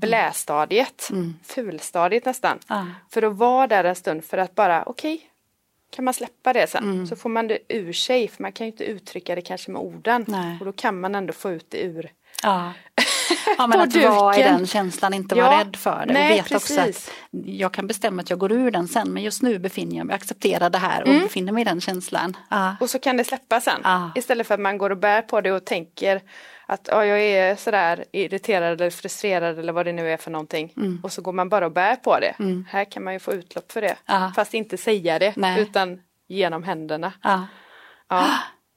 blästadiet, 0.00 1.08
fulstadiet 1.44 2.24
nästan. 2.24 2.58
Ja. 2.68 2.86
För 3.10 3.22
att 3.22 3.36
vara 3.36 3.66
där 3.66 3.84
en 3.84 3.94
stund 3.96 4.24
för 4.24 4.38
att 4.38 4.54
bara 4.54 4.82
okej, 4.86 5.20
kan 5.90 6.04
man 6.04 6.14
släppa 6.14 6.52
det 6.52 6.66
sen 6.66 7.06
så 7.06 7.16
får 7.16 7.28
man 7.28 7.48
det 7.48 7.58
ur 7.68 7.92
sig 7.92 8.28
för 8.28 8.42
man 8.42 8.52
kan 8.52 8.66
ju 8.66 8.72
inte 8.72 8.84
uttrycka 8.84 9.34
det 9.34 9.40
kanske 9.42 9.70
med 9.70 9.82
orden 9.82 10.24
Nej. 10.28 10.56
och 10.60 10.66
då 10.66 10.72
kan 10.72 11.00
man 11.00 11.14
ändå 11.14 11.32
få 11.32 11.50
ut 11.50 11.66
det 11.70 11.78
ur. 11.82 12.10
Ja. 12.42 12.72
Ja 13.58 13.66
men 13.66 13.80
att 13.80 13.94
vara 13.96 14.34
i 14.36 14.38
duken. 14.42 14.54
den 14.58 14.66
känslan, 14.66 15.14
inte 15.14 15.34
vara 15.34 15.52
Ja, 15.52 15.60
rädd 15.60 15.76
för 15.76 16.04
det. 16.06 16.12
nej, 16.12 16.30
och 16.40 16.46
veta 16.46 16.56
också 16.56 16.80
att 16.80 17.10
jag 17.46 17.72
kan 17.72 17.86
bestämma 17.86 18.22
att 18.22 18.30
jag 18.30 18.38
går 18.38 18.52
ur 18.52 18.70
den 18.70 18.88
sen 18.88 19.12
men 19.12 19.22
just 19.22 19.42
nu 19.42 19.58
befinner 19.58 19.96
jag 19.96 20.06
mig, 20.06 20.16
accepterar 20.16 20.70
det 20.70 20.78
här 20.78 21.02
och 21.02 21.08
Mm. 21.08 21.22
befinner 21.22 21.52
mig 21.52 21.60
i 21.60 21.64
den 21.64 21.80
känslan. 21.80 22.36
Ja. 22.50 22.76
Och 22.80 22.90
så 22.90 22.98
kan 22.98 23.16
det 23.16 23.24
släppa 23.24 23.60
sen. 23.60 23.80
Ja. 23.84 24.10
Istället 24.14 24.46
för 24.46 24.54
att 24.54 24.60
man 24.60 24.78
går 24.78 24.90
och 24.90 24.98
bär 24.98 25.22
på 25.22 25.40
det 25.40 25.52
och 25.52 25.64
tänker 25.64 26.22
att 26.66 26.88
ja, 26.90 27.04
jag 27.06 27.20
är 27.20 27.56
sådär 27.56 28.04
irriterad 28.12 28.80
eller 28.80 28.90
frustrerad 28.90 29.58
eller 29.58 29.72
vad 29.72 29.86
det 29.86 29.92
nu 29.92 30.10
är 30.12 30.16
för 30.16 30.30
någonting. 30.30 30.72
Mm. 30.76 31.00
Och 31.02 31.12
så 31.12 31.22
går 31.22 31.32
man 31.32 31.48
bara 31.48 31.66
och 31.66 31.72
bär 31.72 31.96
på 31.96 32.18
det. 32.20 32.34
Här 32.68 32.84
kan 32.84 33.04
man 33.04 33.12
ju 33.12 33.18
få 33.18 33.32
utlopp 33.32 33.72
för 33.72 33.80
det. 33.80 33.96
Ja. 34.06 34.32
Fast 34.36 34.54
inte 34.54 34.76
säga 34.76 35.18
det 35.18 35.32
Nej. 35.36 35.60
utan 35.62 36.00
genom 36.28 36.62
händerna. 36.62 37.12
Ja. 37.22 37.46
Ja. 38.08 38.26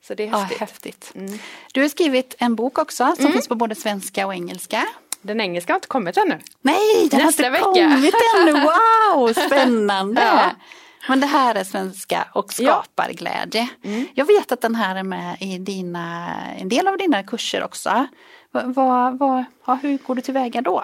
Så 0.08 0.14
det 0.14 0.24
är 0.24 0.28
Ja, 0.28 0.38
häftigt. 0.38 0.60
häftigt. 0.60 1.12
Mm. 1.16 1.40
Du 1.74 1.82
har 1.82 1.90
skrivit 1.90 2.36
en 2.40 2.56
bok 2.56 2.78
också 2.78 3.16
som 3.20 3.32
finns 3.32 3.48
på 3.48 3.56
både 3.56 3.76
svenska 3.76 4.28
och 4.28 4.34
engelska. 4.34 4.86
Den 5.22 5.42
engelska 5.42 5.74
har 5.74 5.78
inte 5.78 5.88
kommit 5.88 6.18
ännu. 6.18 6.40
Nej, 6.62 7.08
den 7.12 7.26
Nästa 7.26 7.44
har 7.44 7.50
inte 7.50 7.50
vecka. 7.50 7.64
kommit 7.96 8.14
ännu. 8.38 8.52
Wow, 9.16 9.34
spännande. 9.34 10.22
Ja. 10.22 10.52
Men 11.08 11.20
det 11.20 11.26
här 11.28 11.56
är 11.56 11.64
svenska 11.64 12.28
och 12.34 12.54
skapar 12.54 13.10
glädje. 13.14 13.68
Mm. 13.84 14.06
Jag 14.14 14.26
vet 14.26 14.52
att 14.52 14.62
den 14.62 14.76
här 14.76 14.96
är 14.96 15.04
med 15.04 15.38
i 15.40 15.58
dina, 15.58 16.32
en 16.58 16.70
del 16.70 16.88
av 16.88 16.98
dina 16.98 17.24
kurser 17.24 17.64
också. 17.64 18.08
Vad, 18.52 19.18
vad, 19.20 19.44
ja, 19.66 19.80
hur 19.82 19.98
går 19.98 20.16
du 20.16 20.22
tillväga 20.22 20.62
då? 20.62 20.84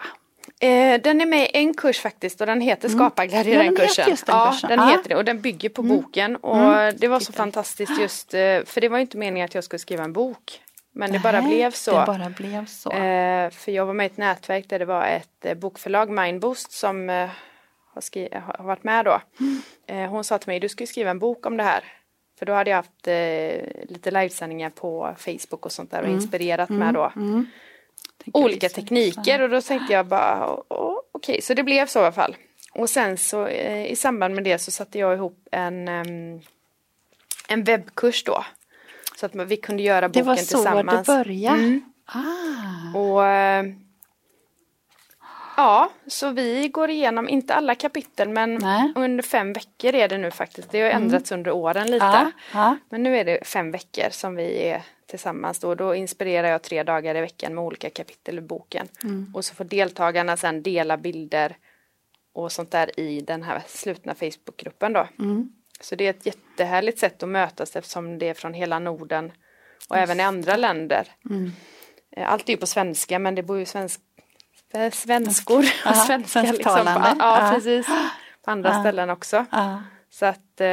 Eh, 0.59 1.01
den 1.01 1.21
är 1.21 1.25
med 1.25 1.43
i 1.43 1.49
en 1.53 1.73
kurs 1.73 1.99
faktiskt 1.99 2.41
och 2.41 2.47
den 2.47 2.61
heter 2.61 2.89
Skaparglädje 2.89 3.53
Ja, 3.53 3.57
den 3.63 3.65
den 3.73 3.75
heter 3.75 3.87
kursen. 3.87 4.09
just 4.09 4.25
den 4.25 4.35
ja, 4.35 4.51
kursen. 4.51 4.69
den 4.69 4.79
Ja. 4.79 4.85
heter 4.85 5.09
det 5.09 5.15
och 5.15 5.25
den 5.25 5.41
bygger 5.41 5.69
på 5.69 5.81
boken 5.81 6.35
och 6.35 6.93
det 6.97 7.07
var 7.07 7.19
så 7.19 7.25
Titta. 7.25 7.37
fantastiskt 7.37 7.99
just 7.99 8.33
eh, 8.33 8.39
för 8.65 8.81
det 8.81 8.89
var 8.89 8.99
inte 8.99 9.17
meningen 9.17 9.45
att 9.45 9.55
jag 9.55 9.63
skulle 9.63 9.79
skriva 9.79 10.03
en 10.03 10.13
bok. 10.13 10.61
Men 10.97 11.11
det 11.11 11.19
bara 11.19 11.41
Nej, 11.41 11.49
blev 11.49 11.71
så. 11.71 11.99
Det 11.99 12.05
bara 12.05 12.29
blev 12.29 12.65
så. 12.65 12.91
Eh, 12.91 13.49
för 13.49 13.71
jag 13.71 13.85
var 13.85 13.93
med 13.93 14.03
i 14.03 14.07
ett 14.07 14.17
nätverk 14.17 14.69
där 14.69 14.79
det 14.79 14.85
var 14.85 15.05
ett 15.05 15.45
eh, 15.45 15.53
bokförlag, 15.53 16.09
Mindboost, 16.09 16.71
som 16.71 17.09
eh, 17.09 17.29
har, 17.95 18.01
skri- 18.01 18.29
har 18.57 18.63
varit 18.63 18.83
med 18.83 19.05
då. 19.05 19.21
Mm. 19.39 19.61
Eh, 19.87 20.09
hon 20.09 20.23
sa 20.23 20.37
till 20.37 20.47
mig, 20.49 20.59
du 20.59 20.69
ska 20.69 20.85
skriva 20.85 21.09
en 21.11 21.19
bok 21.19 21.45
om 21.45 21.57
det 21.57 21.63
här. 21.63 21.83
För 22.39 22.45
då 22.45 22.53
hade 22.53 22.69
jag 22.69 22.77
haft 22.77 23.07
eh, 23.07 23.85
lite 23.89 24.11
livesändningar 24.11 24.69
på 24.69 25.15
Facebook 25.17 25.65
och 25.65 25.71
sånt 25.71 25.91
där 25.91 26.01
och 26.01 26.09
inspirerat 26.09 26.69
med 26.69 26.93
då 26.93 27.11
Tänker 27.15 28.39
olika 28.39 28.67
visa. 28.67 28.75
tekniker 28.81 29.41
och 29.41 29.49
då 29.49 29.61
tänkte 29.61 29.93
jag 29.93 30.05
bara 30.07 30.53
"Åh, 30.53 30.61
åh, 30.69 30.97
okej, 31.11 31.41
så 31.41 31.53
det 31.53 31.63
blev 31.63 31.85
så 31.85 31.99
i 31.99 32.01
alla 32.01 32.11
fall. 32.11 32.35
Och 32.73 32.89
sen 32.89 33.17
så 33.17 33.45
eh, 33.47 33.85
i 33.91 33.95
samband 33.95 34.35
med 34.35 34.43
det 34.43 34.59
så 34.59 34.71
satte 34.71 34.99
jag 34.99 35.13
ihop 35.13 35.47
en, 35.51 35.87
ehm, 35.87 36.39
en 37.47 37.63
webbkurs 37.63 38.23
då. 38.23 38.45
Så 39.15 39.25
att 39.25 39.35
vi 39.35 39.57
kunde 39.57 39.83
göra 39.83 40.01
Det 40.01 40.09
boken 40.09 40.25
var 40.25 40.35
så 40.35 40.45
tillsammans. 40.57 41.07
det 41.07 41.13
började. 41.13 41.57
Mm. 41.57 41.81
Ah, 42.05 42.97
Och 42.99 43.25
eh, 43.25 43.65
ja, 45.57 45.89
så 46.07 46.29
vi 46.29 46.69
går 46.69 46.89
igenom, 46.89 47.29
inte 47.29 47.53
alla 47.53 47.75
kapitel 47.75 48.29
men 48.29 48.55
Nej. 48.55 48.79
Mm. 48.79 48.93
under 48.95 49.23
fem 49.23 49.53
veckor 49.53 49.95
är 49.95 50.07
det 50.07 50.17
nu 50.17 50.31
faktiskt. 50.31 50.71
Det 50.71 50.81
har 50.81 50.89
ändrats 50.89 51.31
under 51.31 51.51
åren 51.51 51.91
lite. 51.91 52.05
ja, 52.05 52.31
ja. 52.53 52.77
Men 52.89 53.03
nu 53.03 53.17
är 53.17 53.25
det 53.25 53.47
fem 53.47 53.71
veckor 53.71 54.09
som 54.11 54.35
vi 54.35 54.67
är 54.67 54.81
tillsammans 55.05 55.59
då. 55.59 55.75
Då 55.75 55.95
inspirerar 55.95 56.47
jag 56.47 56.61
tre 56.61 56.83
dagar 56.83 57.15
i 57.15 57.21
veckan 57.21 57.55
med 57.55 57.63
olika 57.63 57.89
kapitel 57.89 58.37
i 58.37 58.41
boken. 58.41 58.87
Mm. 59.03 59.31
Och 59.35 59.45
så 59.45 59.55
får 59.55 59.63
deltagarna 59.63 60.37
sen 60.37 60.63
dela 60.63 60.97
bilder 60.97 61.57
och 62.33 62.51
sånt 62.51 62.71
där 62.71 62.99
i 62.99 63.21
den 63.21 63.43
här 63.43 63.61
slutna 63.67 64.15
Facebookgruppen 64.15 64.93
då. 64.93 65.07
Mm. 65.19 65.49
Så 65.81 65.95
det 65.95 66.05
är 66.05 66.09
ett 66.09 66.25
jättehärligt 66.25 66.99
sätt 66.99 67.23
att 67.23 67.29
mötas 67.29 67.75
eftersom 67.75 68.19
det 68.19 68.29
är 68.29 68.33
från 68.33 68.53
hela 68.53 68.79
Norden 68.79 69.31
och 69.89 69.97
även 69.97 70.19
i 70.19 70.23
andra 70.23 70.55
länder. 70.55 71.07
Mm. 71.29 71.51
Eh, 72.11 72.31
Allt 72.31 72.49
är 72.49 72.53
ju 72.53 72.57
på 72.57 72.67
svenska 72.67 73.19
men 73.19 73.35
det 73.35 73.43
bor 73.43 73.59
ju 73.59 73.65
svensk, 73.65 74.01
eh, 74.14 74.14
svenskor 74.91 75.65
Ja, 75.85 75.89
och 75.91 75.95
svenska 75.97 76.41
liksom. 76.41 76.85
På, 76.85 77.15
ja, 77.19 77.51
precis. 77.55 77.87
På 78.45 78.51
andra 78.51 78.79
ställen 78.79 79.09
också. 79.09 79.45
Så 80.09 80.25
att 80.25 80.61
eh, 80.61 80.65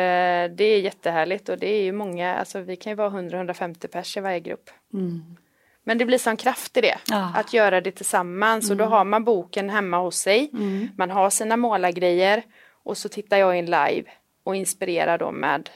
det 0.56 0.64
är 0.64 0.80
jättehärligt 0.80 1.48
och 1.48 1.58
det 1.58 1.66
är 1.66 1.82
ju 1.82 1.92
många, 1.92 2.34
alltså 2.36 2.60
vi 2.60 2.76
kan 2.76 2.90
ju 2.90 2.96
vara 2.96 3.10
100-150 3.10 3.86
pers 3.86 4.16
i 4.16 4.20
varje 4.20 4.40
grupp. 4.40 4.70
Mm. 4.94 5.36
Men 5.84 5.98
det 5.98 6.04
blir 6.04 6.18
sån 6.18 6.36
kraft 6.36 6.76
i 6.76 6.80
det, 6.80 6.98
Ja. 7.08 7.32
att 7.36 7.52
göra 7.52 7.80
det 7.80 7.92
tillsammans 7.92 8.70
och 8.70 8.76
då 8.76 8.84
har 8.84 9.04
man 9.04 9.24
boken 9.24 9.70
hemma 9.70 9.98
hos 9.98 10.16
sig. 10.16 10.50
Mm. 10.52 10.88
Man 10.96 11.10
har 11.10 11.30
sina 11.30 11.56
målargrejer 11.56 12.42
och 12.84 12.98
så 12.98 13.08
tittar 13.08 13.36
jag 13.36 13.56
in 13.56 13.64
live 13.64 14.04
och 14.44 14.56
inspirerar 14.56 15.18
då 15.18 15.30
med 15.32 15.70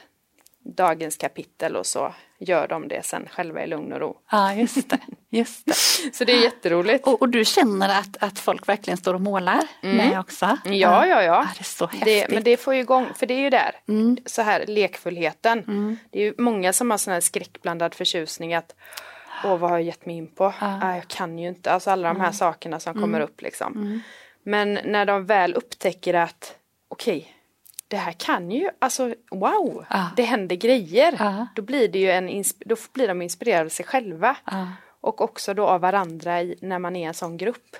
dagens 0.63 1.17
kapitel 1.17 1.75
och 1.75 1.85
så 1.85 2.13
gör 2.39 2.67
de 2.67 2.87
det 2.87 3.05
sen 3.05 3.27
själva 3.31 3.63
i 3.63 3.67
lugn 3.67 3.93
och 3.93 3.99
ro. 3.99 4.17
ja, 4.31 4.53
just 4.53 4.89
det. 4.89 4.99
Just 5.29 5.65
det. 5.65 5.73
Så 6.13 6.23
det 6.25 6.31
är 6.33 6.43
jätteroligt. 6.43 7.07
Och, 7.07 7.21
och 7.21 7.29
du 7.29 7.45
känner 7.45 7.99
att, 7.99 8.17
att 8.23 8.39
folk 8.39 8.67
verkligen 8.67 8.97
står 8.97 9.13
och 9.13 9.21
målar 9.21 9.61
med 9.81 10.19
också? 10.19 10.45
Mm. 10.65 10.77
Ja, 10.77 11.07
ja, 11.07 11.23
ja. 11.23 11.47
det 11.55 11.61
är 11.61 11.63
så 11.63 11.85
häftigt. 11.87 12.05
Det, 12.05 12.33
men 12.33 12.43
det 12.43 12.57
får 12.57 12.73
ju 12.73 12.79
igång, 12.79 13.07
för 13.15 13.25
det 13.25 13.33
är 13.33 13.39
ju 13.39 13.49
där, 13.49 13.75
Mm. 13.87 14.17
så 14.25 14.41
här 14.41 14.65
lekfullheten. 14.67 15.63
Det 16.11 16.19
är 16.19 16.23
ju 16.23 16.33
många 16.37 16.73
som 16.73 16.91
har 16.91 16.97
sån 16.97 17.13
här 17.13 17.21
skräckblandad 17.21 17.93
förtjusning 17.95 18.53
att 18.53 18.75
Åh, 19.43 19.57
vad 19.57 19.69
har 19.69 19.77
jag 19.77 19.85
gett 19.85 20.05
mig 20.05 20.15
in 20.15 20.27
på? 20.27 20.53
Ah, 20.59 20.95
jag 20.95 21.07
kan 21.07 21.39
ju 21.39 21.47
inte, 21.47 21.71
alltså 21.71 21.91
alla 21.91 22.07
de 22.07 22.15
Mm. 22.15 22.21
här 22.25 22.31
sakerna 22.31 22.79
som 22.79 22.93
kommer 22.93 23.19
upp 23.19 23.41
liksom. 23.41 24.01
Men 24.43 24.73
när 24.85 25.05
de 25.05 25.25
väl 25.25 25.53
upptäcker 25.53 26.13
att 26.13 26.55
okej, 26.89 27.33
det 27.87 27.97
här 27.97 28.11
kan 28.11 28.51
ju, 28.51 28.69
alltså 28.79 29.13
wow, 29.31 29.85
Ja. 29.89 30.09
det 30.15 30.23
händer 30.23 30.55
grejer. 30.55 31.15
Ja. 31.19 31.47
Då 31.55 31.61
blir 31.61 31.87
det 31.87 31.99
ju 31.99 32.11
en, 32.11 32.43
då 32.65 32.75
blir 32.93 33.07
de 33.07 33.21
inspirerade 33.21 33.65
av 33.65 33.69
sig 33.69 33.85
själva. 33.85 34.37
Ja. 34.45 34.67
Och 35.01 35.21
också 35.21 35.53
då 35.53 35.67
av 35.67 35.81
varandra 35.81 36.41
i, 36.41 36.55
när 36.61 36.79
man 36.79 36.95
är 36.95 37.07
en 37.07 37.13
sån 37.13 37.37
grupp. 37.37 37.75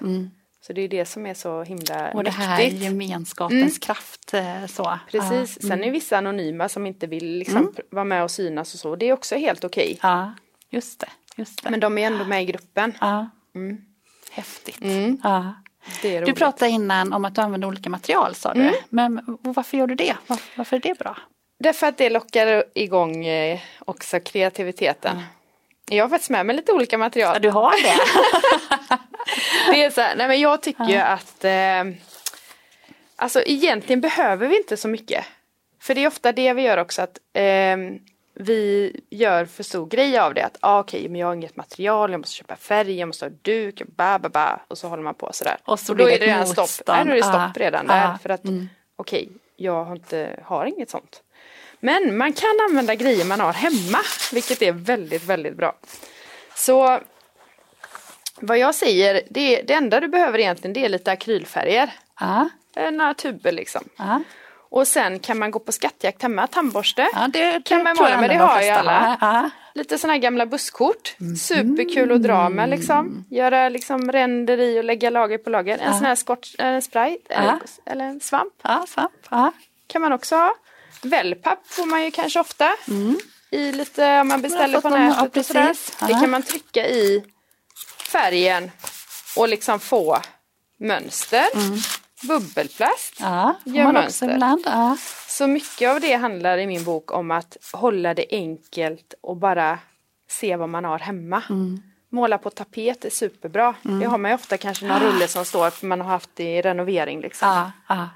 Så 0.62 0.74
det 0.74 0.82
är 0.82 0.88
det 0.88 1.06
som 1.06 1.26
är 1.26 1.34
så 1.34 1.64
himla 1.64 1.96
Mm. 2.00 2.18
Och 2.18 2.24
det 2.24 2.32
här 2.32 2.58
mäktigt. 2.58 2.84
gemenskapens 2.84 3.78
kraft. 3.80 4.34
eh, 4.34 4.66
Så. 4.68 5.00
Precis, 5.12 5.62
sen 5.68 5.84
är 5.84 5.92
vissa 5.92 6.18
anonyma 6.18 6.70
som 6.70 6.86
inte 6.86 7.08
vill 7.08 7.38
liksom 7.38 7.74
pr- 7.76 7.82
vara 7.92 8.06
med 8.06 8.24
och 8.24 8.32
synas 8.32 8.74
och 8.74 8.80
så. 8.80 8.96
Det 8.96 9.06
är 9.10 9.14
också 9.14 9.36
helt 9.36 9.64
okej. 9.64 10.00
Ja, 10.02 10.10
ja 10.10 10.34
just 10.70 11.00
det. 11.00 11.10
Just 11.36 11.64
det. 11.64 11.70
Men 11.70 11.80
de 11.80 11.98
är 11.98 12.08
ändå 12.08 12.26
med 12.26 12.42
i 12.44 12.46
gruppen. 12.46 12.94
ja. 13.02 13.30
Häftigt. 14.32 14.82
Mm. 14.82 15.18
Ja. 15.24 15.54
Du 16.02 16.34
pratade 16.34 16.72
innan 16.72 17.14
om 17.14 17.26
att 17.26 17.36
du 17.36 17.42
använder 17.42 17.68
olika 17.68 17.90
material 17.90 18.36
sa 18.36 18.54
du. 18.54 18.74
Men 18.90 19.20
och 19.44 19.56
varför 19.56 19.78
gör 19.78 19.88
du 19.88 19.96
det? 19.96 20.16
Var, 20.28 20.40
varför 20.56 20.76
är 20.76 20.80
det 20.80 21.00
bra? 21.00 21.18
Därför 21.60 21.88
att 21.88 21.98
det 21.98 22.10
lockar 22.10 22.64
igång 22.76 23.26
eh, 23.26 23.60
också 23.80 24.20
kreativiteten. 24.20 25.24
Jag 25.90 26.04
har 26.04 26.10
faktiskt 26.10 26.30
med 26.30 26.46
mig 26.46 26.56
lite 26.56 26.72
olika 26.72 26.98
material. 26.98 27.34
Ja, 27.34 27.40
du 27.40 27.50
har 27.50 27.72
det? 27.84 27.98
Det 29.72 29.84
är 29.84 29.90
så 29.90 30.02
här, 30.02 30.16
nej 30.16 30.28
men 30.28 30.40
jag 30.40 30.62
tycker 30.62 30.86
ju 30.90 30.98
att 30.98 31.44
eh, 31.44 31.84
Alltså 33.20 33.42
egentligen 33.46 34.02
behöver 34.02 34.48
vi 34.48 34.58
inte 34.58 34.78
så 34.78 34.88
mycket. 34.88 35.26
För 35.82 35.96
det 35.96 36.04
är 36.04 36.08
ofta 36.08 36.32
det 36.32 36.54
vi 36.54 36.62
gör 36.62 36.78
också 36.78 37.02
att 37.02 37.18
eh, 37.34 37.78
vi 38.40 38.96
gör 39.10 39.46
för 39.46 39.64
stor 39.64 39.88
grej 39.88 40.18
av 40.18 40.34
det. 40.34 40.46
Att 40.46 40.58
ah, 40.60 40.80
okej, 40.80 41.10
men 41.10 41.22
jag 41.22 41.28
har 41.28 41.34
inget 41.34 41.56
material, 41.56 42.12
jag 42.12 42.20
måste 42.20 42.36
köpa 42.36 42.56
färg, 42.56 43.00
jag 43.00 43.08
måste 43.08 43.26
ha 43.26 43.30
duk, 43.42 43.82
ba, 43.96 44.20
ba, 44.20 44.30
ba, 44.30 44.60
och 44.68 44.78
så 44.78 44.88
håller 44.88 45.04
man 45.04 45.14
på 45.14 45.30
sådär. 45.34 45.58
Och 45.66 45.80
så 45.80 45.94
då 45.94 45.96
blir 45.96 46.06
det 46.06 46.14
är 46.16 46.20
det 46.20 46.26
redan 46.26 46.48
stopp. 46.48 46.58
motstånd. 46.64 46.98
Nej, 46.98 47.06
då 47.06 47.12
är 47.12 47.16
det 47.16 47.24
stopp 47.24 47.52
Ja. 47.56 47.62
redan 47.66 47.88
där. 47.88 48.02
Ja. 48.02 48.18
För 48.24 48.30
att 48.30 48.44
Mm. 48.44 48.70
okej, 48.96 49.30
jag 49.56 49.84
har, 49.86 49.96
inte, 49.96 50.40
har 50.46 50.66
inget 50.66 50.90
sånt. 50.90 51.22
Men 51.80 52.18
man 52.18 52.34
kan 52.34 52.50
använda 52.70 52.96
grejer 52.96 53.26
man 53.26 53.40
har 53.40 53.54
hemma, 53.54 54.00
vilket 54.34 54.62
är 54.62 54.72
väldigt, 54.72 55.24
väldigt 55.24 55.56
bra. 55.56 55.76
Så 56.56 57.00
vad 58.40 58.58
jag 58.58 58.76
säger, 58.76 59.22
det, 59.30 59.62
det 59.62 59.74
enda 59.74 60.00
du 60.00 60.08
behöver 60.08 60.40
egentligen 60.40 60.74
det 60.74 60.86
är 60.86 60.90
lite 60.90 61.12
akrylfärger. 61.12 61.90
Ja, 62.20 62.50
Eh, 62.76 62.92
Några 62.92 63.14
tuber 63.14 63.52
liksom. 63.52 63.84
ja. 63.98 64.22
Och 64.70 64.88
sen 64.88 65.20
kan 65.20 65.40
man 65.40 65.52
gå 65.52 65.60
på 65.60 65.72
skattjakt 65.72 66.22
hemma, 66.22 66.48
tandborste. 66.48 67.08
ja 67.14 67.28
det, 67.34 67.66
Kan 67.66 67.84
man 67.84 67.96
måla 67.98 68.22
med, 68.22 68.30
det 68.30 68.36
har 68.36 68.62
ju 68.62 68.70
alla. 68.70 69.18
Ja. 69.22 69.50
Lite 69.74 69.98
sådana 69.98 70.14
här 70.14 70.20
gamla 70.22 70.46
busskort. 70.46 71.16
Mm. 71.20 71.36
Superkul 71.36 72.12
att 72.12 72.24
dra 72.24 72.50
med 72.50 72.70
liksom. 72.70 73.26
Göra 73.30 73.70
liksom 73.70 74.12
ränder 74.12 74.58
i 74.60 74.80
och 74.80 74.84
lägga 74.84 75.10
lager 75.10 75.38
på 75.38 75.50
lager. 75.50 75.78
En 75.78 75.94
sån 75.94 76.06
här 76.06 76.16
skott, 76.16 76.48
en 76.58 76.82
sprite 76.82 77.34
eller, 77.34 77.48
Ja. 77.48 77.60
eller 77.86 78.06
en 78.06 78.20
svamp 78.20 78.54
Ja, 78.64 78.86
svamp. 78.88 79.12
Ja. 79.30 79.52
kan 79.88 80.02
man 80.02 80.14
också 80.14 80.36
ha. 80.36 80.54
Wellpapp 81.02 81.60
får 81.68 81.86
man 81.86 82.04
ju 82.04 82.12
kanske 82.12 82.40
ofta. 82.40 82.70
I 83.52 83.72
lite 83.72 84.20
om 84.22 84.28
man 84.28 84.42
beställer 84.42 84.82
på 84.82 84.90
nätet 84.90 85.32
ja, 85.34 85.40
och 85.40 85.46
sådär. 85.46 85.76
Det 86.08 86.12
Ja. 86.12 86.20
kan 86.20 86.30
man 86.30 86.44
trycka 86.44 86.88
i 86.88 87.24
färgen 88.12 88.72
och 89.38 89.50
liksom 89.50 89.80
få 89.80 90.18
mönster. 90.80 91.46
Bubbelplast. 92.24 93.16
Ja, 93.20 93.56
Gör 93.64 93.84
man 93.84 93.94
mönster. 93.94 94.26
också 94.26 94.36
ibland. 94.36 94.62
Ja. 94.66 94.98
Så 95.28 95.48
mycket 95.48 95.90
av 95.90 96.02
det 96.02 96.14
handlar 96.14 96.58
i 96.58 96.68
min 96.68 96.84
bok 96.84 97.12
om 97.12 97.32
att 97.32 97.58
hålla 97.74 98.14
det 98.14 98.26
enkelt 98.30 99.14
och 99.22 99.38
bara 99.38 99.80
se 100.30 100.56
vad 100.56 100.70
man 100.70 100.86
har 100.86 101.00
hemma. 101.00 101.44
Mm. 101.50 101.82
Måla 102.10 102.38
på 102.38 102.50
tapet 102.50 103.06
är 103.06 103.10
superbra. 103.10 103.76
Det 103.82 104.06
har 104.06 104.18
man 104.18 104.32
ju 104.32 104.36
ofta 104.36 104.58
kanske 104.58 104.86
någon 104.86 105.00
rulle 105.00 105.28
som 105.28 105.46
står 105.46 105.70
för 105.70 105.88
man 105.88 106.02
har 106.02 106.08
haft 106.08 106.30
det 106.34 106.58
i 106.58 106.62
renovering. 106.62 107.22
Liksom. 107.22 107.72
Ja. 107.88 108.10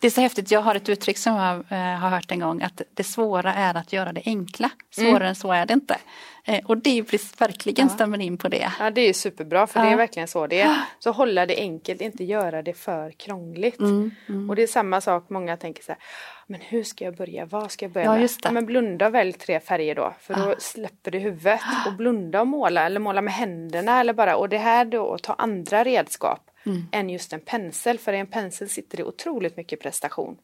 Det 0.00 0.06
är 0.06 0.10
så 0.10 0.20
häftigt, 0.20 0.50
jag 0.50 0.60
har 0.60 0.74
ett 0.74 0.88
uttryck 0.88 1.18
som 1.18 1.34
jag 1.36 1.54
eh, 1.78 1.98
har 1.98 2.08
hört 2.10 2.30
en 2.32 2.40
gång 2.40 2.62
att 2.62 2.82
det 2.94 3.04
svåra 3.04 3.54
är 3.54 3.74
att 3.76 3.92
göra 3.92 4.12
det 4.12 4.22
enkla. 4.26 4.70
Svårare 4.90 5.28
än 5.28 5.34
så 5.34 5.52
är 5.52 5.66
det 5.66 5.72
inte. 5.74 5.96
Eh, 6.44 6.64
och 6.66 6.76
det 6.78 7.02
verkligen 7.38 7.90
stämmer 7.90 8.20
in 8.20 8.38
på 8.38 8.48
det. 8.48 8.72
Ja 8.80 8.90
det 8.90 9.00
är 9.00 9.12
superbra 9.12 9.66
för 9.66 9.80
det 9.80 9.86
Ja. 9.86 9.92
är 9.92 9.96
verkligen 9.96 10.28
så 10.28 10.46
det 10.46 10.60
är. 10.60 10.76
Så 10.98 11.10
hålla 11.10 11.46
det 11.46 11.56
enkelt, 11.56 12.00
inte 12.00 12.24
göra 12.24 12.62
det 12.62 12.72
för 12.74 13.10
krångligt. 13.10 13.78
Mm, 13.78 14.50
Och 14.50 14.56
det 14.56 14.62
är 14.62 14.66
samma 14.66 15.00
sak, 15.00 15.24
många 15.30 15.56
tänker 15.56 15.82
så 15.82 15.92
här, 15.92 15.98
men 16.46 16.60
hur 16.60 16.82
ska 16.84 17.04
jag 17.04 17.16
börja, 17.16 17.44
vad 17.46 17.70
ska 17.70 17.84
jag 17.84 17.92
börja 17.92 18.04
Ja, 18.06 18.12
med? 18.12 18.20
det. 18.22 18.28
Ja, 18.44 18.50
men 18.50 18.66
blunda 18.66 19.06
och 19.06 19.14
välj 19.14 19.32
tre 19.32 19.60
färger 19.60 19.94
då, 19.94 20.14
för 20.20 20.34
då 20.34 20.54
släpper 20.58 21.10
du 21.10 21.18
huvudet. 21.18 21.60
Och 21.86 21.92
blunda 21.92 22.40
och 22.40 22.46
måla, 22.46 22.86
eller 22.86 23.00
måla 23.00 23.22
med 23.22 23.34
händerna 23.34 24.00
eller 24.00 24.12
bara, 24.12 24.36
och 24.36 24.48
det 24.48 24.58
här 24.58 24.84
då 24.84 25.14
att 25.14 25.22
ta 25.22 25.32
andra 25.34 25.84
redskap 25.84 26.50
Mm. 26.66 26.86
än 26.92 27.10
just 27.10 27.32
en 27.32 27.40
pensel, 27.40 27.98
för 27.98 28.12
i 28.12 28.18
en 28.18 28.26
pensel 28.26 28.68
sitter 28.68 28.96
det 28.96 29.04
otroligt 29.04 29.56
mycket 29.56 29.80
prestation. 29.82 30.36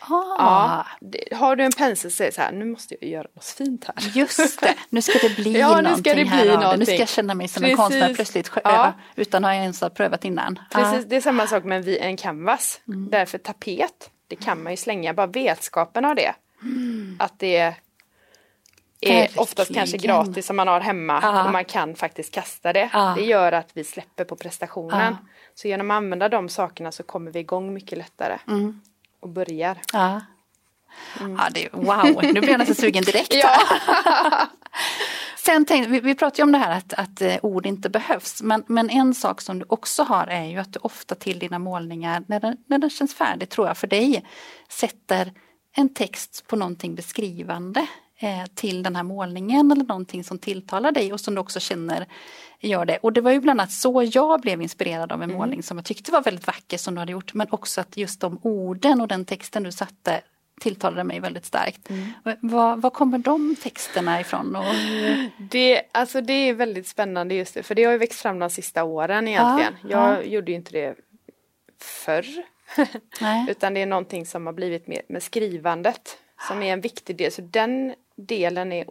Ah, 0.00 0.06
Ja, 0.38 0.86
det, 1.00 1.36
har 1.36 1.56
du 1.56 1.64
en 1.64 1.72
pensel 1.72 2.10
så 2.10 2.22
är 2.22 2.26
det 2.26 2.32
så 2.34 2.40
här, 2.42 2.52
nu 2.52 2.64
måste 2.64 2.96
jag 3.00 3.10
göra 3.10 3.26
något 3.34 3.44
fint 3.44 3.84
här. 3.84 4.10
Just 4.18 4.60
det, 4.60 4.74
nu 4.88 5.02
ska 5.02 5.18
det 5.28 5.36
bli 5.36 5.58
Ja, 5.60 5.68
nu 5.68 5.72
ska 5.74 5.82
någonting 5.82 6.14
det 6.14 6.24
här 6.24 6.42
bli 6.42 6.50
av 6.50 6.54
det. 6.54 6.56
Nu 6.58 6.62
någonting. 6.64 6.86
ska 6.86 6.94
jag 6.96 7.08
känna 7.08 7.34
mig 7.34 7.48
som 7.48 7.64
en 7.64 7.68
Precis. 7.70 7.76
konstnär 7.78 8.14
plötsligt 8.14 8.50
Ja. 8.64 8.92
utan 9.16 9.44
att 9.44 9.54
jag 9.54 9.62
ens 9.62 9.80
har 9.80 9.90
prövat 9.90 10.24
innan. 10.24 10.58
Precis, 10.72 11.04
det 11.08 11.16
är 11.16 11.20
samma 11.20 11.46
sak 11.46 11.64
med 11.64 11.88
en 11.88 12.16
canvas. 12.16 12.80
Därför 12.84 13.38
tapet, 13.38 14.10
det 14.28 14.36
kan 14.36 14.62
man 14.62 14.72
ju 14.72 14.76
slänga, 14.76 15.14
bara 15.14 15.26
vetskapen 15.26 16.04
av 16.04 16.14
det. 16.14 16.34
Att 17.18 17.38
det 17.38 17.74
är 19.00 19.30
oftast 19.40 19.74
kanske 19.74 19.96
gratis 19.96 20.46
som 20.46 20.56
man 20.56 20.68
har 20.68 20.80
hemma 20.80 21.18
Ja. 21.22 21.44
och 21.44 21.50
man 21.52 21.64
kan 21.64 21.94
faktiskt 21.94 22.34
kasta 22.34 22.72
det. 22.72 22.90
Ja. 22.92 23.14
Det 23.16 23.24
gör 23.24 23.52
att 23.52 23.68
vi 23.72 23.84
släpper 23.84 24.24
på 24.24 24.36
prestationen. 24.36 25.16
Ja. 25.20 25.26
Så 25.60 25.68
genom 25.68 25.90
att 25.90 25.94
använda 25.94 26.28
de 26.28 26.48
sakerna 26.48 26.92
så 26.92 27.02
kommer 27.02 27.30
vi 27.30 27.38
igång 27.38 27.74
mycket 27.74 27.98
lättare. 27.98 28.38
Och 29.20 29.28
börjar. 29.28 29.78
Ja. 29.92 30.20
Ja, 31.18 31.48
det, 31.54 31.68
wow, 31.72 32.20
nu 32.22 32.40
blir 32.40 32.50
jag 32.50 32.58
nästan 32.58 32.76
sugen 32.76 33.04
direkt. 33.04 33.34
Ja. 33.42 33.58
Sen 35.36 35.64
tänkte, 35.64 35.90
vi, 35.90 36.00
vi 36.00 36.14
pratade 36.14 36.38
ju 36.38 36.42
om 36.42 36.52
det 36.52 36.58
här 36.58 36.78
att, 36.78 36.92
att 36.92 37.22
eh, 37.22 37.36
ord 37.42 37.66
inte 37.66 37.90
behövs. 37.90 38.42
Men, 38.42 38.64
men 38.66 38.90
en 38.90 39.14
sak 39.14 39.40
som 39.40 39.58
du 39.58 39.64
också 39.68 40.02
har 40.02 40.26
är 40.26 40.44
ju 40.44 40.58
att 40.58 40.72
du 40.72 40.78
ofta 40.82 41.14
till 41.14 41.38
dina 41.38 41.58
målningar, 41.58 42.24
när 42.26 42.40
den, 42.40 42.56
när 42.66 42.78
den 42.78 42.90
känns 42.90 43.14
färdig 43.14 43.48
tror 43.48 43.66
jag 43.66 43.76
för 43.76 43.86
dig, 43.86 44.26
sätter 44.68 45.32
en 45.76 45.94
text 45.94 46.44
på 46.46 46.56
någonting 46.56 46.94
beskrivande. 46.94 47.86
Eh, 48.20 48.44
till 48.54 48.82
den 48.82 48.96
här 48.96 49.02
målningen 49.02 49.72
eller 49.72 49.84
någonting 49.84 50.24
som 50.24 50.38
tilltalar 50.38 50.92
dig 50.92 51.12
och 51.12 51.20
som 51.20 51.34
du 51.34 51.40
också 51.40 51.60
känner 51.60 52.06
gör 52.60 52.84
det. 52.84 52.98
Och 52.98 53.12
det 53.12 53.20
var 53.20 53.30
ju 53.30 53.40
bland 53.40 53.60
annat 53.60 53.72
så 53.72 54.08
jag 54.12 54.40
blev 54.40 54.62
inspirerad 54.62 55.12
av 55.12 55.22
en 55.22 55.30
mm. 55.30 55.36
målning 55.36 55.62
som 55.62 55.78
jag 55.78 55.84
tyckte 55.84 56.12
var 56.12 56.22
väldigt 56.22 56.46
vacker 56.46 56.78
som 56.78 56.94
du 56.94 56.98
hade 56.98 57.12
gjort 57.12 57.34
men 57.34 57.46
också 57.50 57.80
att 57.80 57.96
just 57.96 58.20
de 58.20 58.38
orden 58.42 59.00
och 59.00 59.08
den 59.08 59.24
texten 59.24 59.62
du 59.62 59.72
satte 59.72 60.20
tilltalade 60.60 61.04
mig 61.04 61.20
väldigt 61.20 61.46
starkt. 61.46 61.90
Mm. 61.90 62.12
Var, 62.40 62.76
var, 62.76 62.90
kommer 62.90 63.18
de 63.18 63.56
texterna 63.62 64.20
ifrån? 64.20 64.56
Och... 64.56 64.64
Det, 65.50 65.82
alltså 65.92 66.20
det 66.20 66.32
är 66.32 66.54
väldigt 66.54 66.88
spännande 66.88 67.34
just 67.34 67.54
det, 67.54 67.62
för 67.62 67.74
det 67.74 67.84
har 67.84 67.92
ju 67.92 67.98
växt 67.98 68.20
fram 68.20 68.38
de 68.38 68.50
sista 68.50 68.84
åren 68.84 69.28
egentligen. 69.28 69.74
Ja, 69.82 69.88
jag 69.88 70.18
ja. 70.18 70.22
gjorde 70.22 70.52
ju 70.52 70.56
inte 70.56 70.72
det 70.72 70.94
förr. 71.82 72.26
Utan 73.48 73.74
det 73.74 73.82
är 73.82 73.86
någonting 73.86 74.26
som 74.26 74.46
har 74.46 74.52
blivit 74.52 74.86
med, 74.86 75.02
med 75.08 75.22
skrivandet 75.22 76.18
som 76.48 76.62
är 76.62 76.72
en 76.72 76.80
viktig 76.80 77.16
del. 77.16 77.32
Så 77.32 77.42
den 77.42 77.94
delen 78.26 78.72
är 78.72 78.84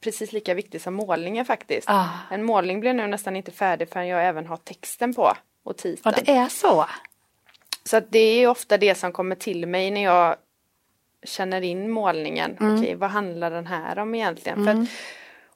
precis 0.00 0.32
lika 0.32 0.54
viktig 0.54 0.80
som 0.80 0.94
målningen 0.94 1.44
faktiskt. 1.44 1.90
Ah. 1.90 2.08
En 2.30 2.44
målning 2.44 2.80
blir 2.80 2.94
nu 2.94 3.06
nästan 3.06 3.36
inte 3.36 3.52
färdig 3.52 3.88
förrän 3.88 4.08
jag 4.08 4.24
även 4.24 4.46
har 4.46 4.56
texten 4.56 5.14
på 5.14 5.32
och 5.62 5.76
titeln. 5.76 6.14
Ja, 6.16 6.22
det 6.24 6.32
är 6.32 6.48
så? 6.48 6.86
Så 7.84 8.00
det 8.00 8.18
är 8.18 8.48
ofta 8.48 8.78
det 8.78 8.94
som 8.94 9.12
kommer 9.12 9.36
till 9.36 9.66
mig 9.66 9.90
när 9.90 10.04
jag 10.04 10.36
känner 11.22 11.62
in 11.62 11.90
målningen. 11.90 12.56
Mm. 12.60 12.78
Okej, 12.78 12.94
vad 12.94 13.10
handlar 13.10 13.50
den 13.50 13.66
här 13.66 13.98
om 13.98 14.14
egentligen? 14.14 14.58
Mm. 14.58 14.86
För 14.86 14.94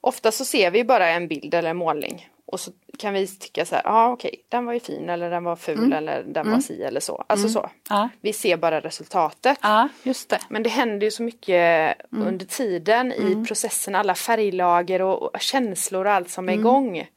ofta 0.01 0.31
så 0.31 0.45
ser 0.45 0.71
vi 0.71 0.83
bara 0.83 1.09
en 1.09 1.27
bild 1.27 1.53
eller 1.53 1.69
en 1.69 1.77
målning 1.77 2.29
och 2.51 2.59
så 2.59 2.71
kan 2.97 3.13
vi 3.13 3.27
tycka 3.27 3.65
så 3.65 3.75
här, 3.75 3.81
ja 3.85 3.91
ah, 3.91 4.11
okej, 4.11 4.45
den 4.49 4.65
var 4.65 4.73
ju 4.73 4.79
fin 4.79 5.09
eller 5.09 5.29
den 5.29 5.43
var 5.43 5.55
ful 5.55 5.77
mm. 5.77 5.93
eller 5.93 6.23
den 6.23 6.45
mm. 6.45 6.51
var 6.51 6.59
si 6.59 6.83
eller 6.83 6.99
så. 6.99 7.25
Alltså 7.27 7.45
mm. 7.45 7.53
så. 7.53 7.69
Ja. 7.89 8.09
Vi 8.21 8.33
ser 8.33 8.57
bara 8.57 8.79
resultatet. 8.79 9.57
Ja, 9.61 9.89
just 10.03 10.29
det. 10.29 10.39
Men 10.49 10.63
det 10.63 10.69
händer 10.69 11.07
ju 11.07 11.11
så 11.11 11.23
mycket 11.23 11.95
mm. 12.11 12.27
under 12.27 12.45
tiden 12.45 13.11
i 13.11 13.31
mm. 13.31 13.45
processen, 13.45 13.95
alla 13.95 14.15
färglager 14.15 15.01
och, 15.01 15.23
och 15.23 15.41
känslor 15.41 16.05
och 16.05 16.11
allt 16.11 16.29
som 16.29 16.49
är 16.49 16.53
igång. 16.53 17.09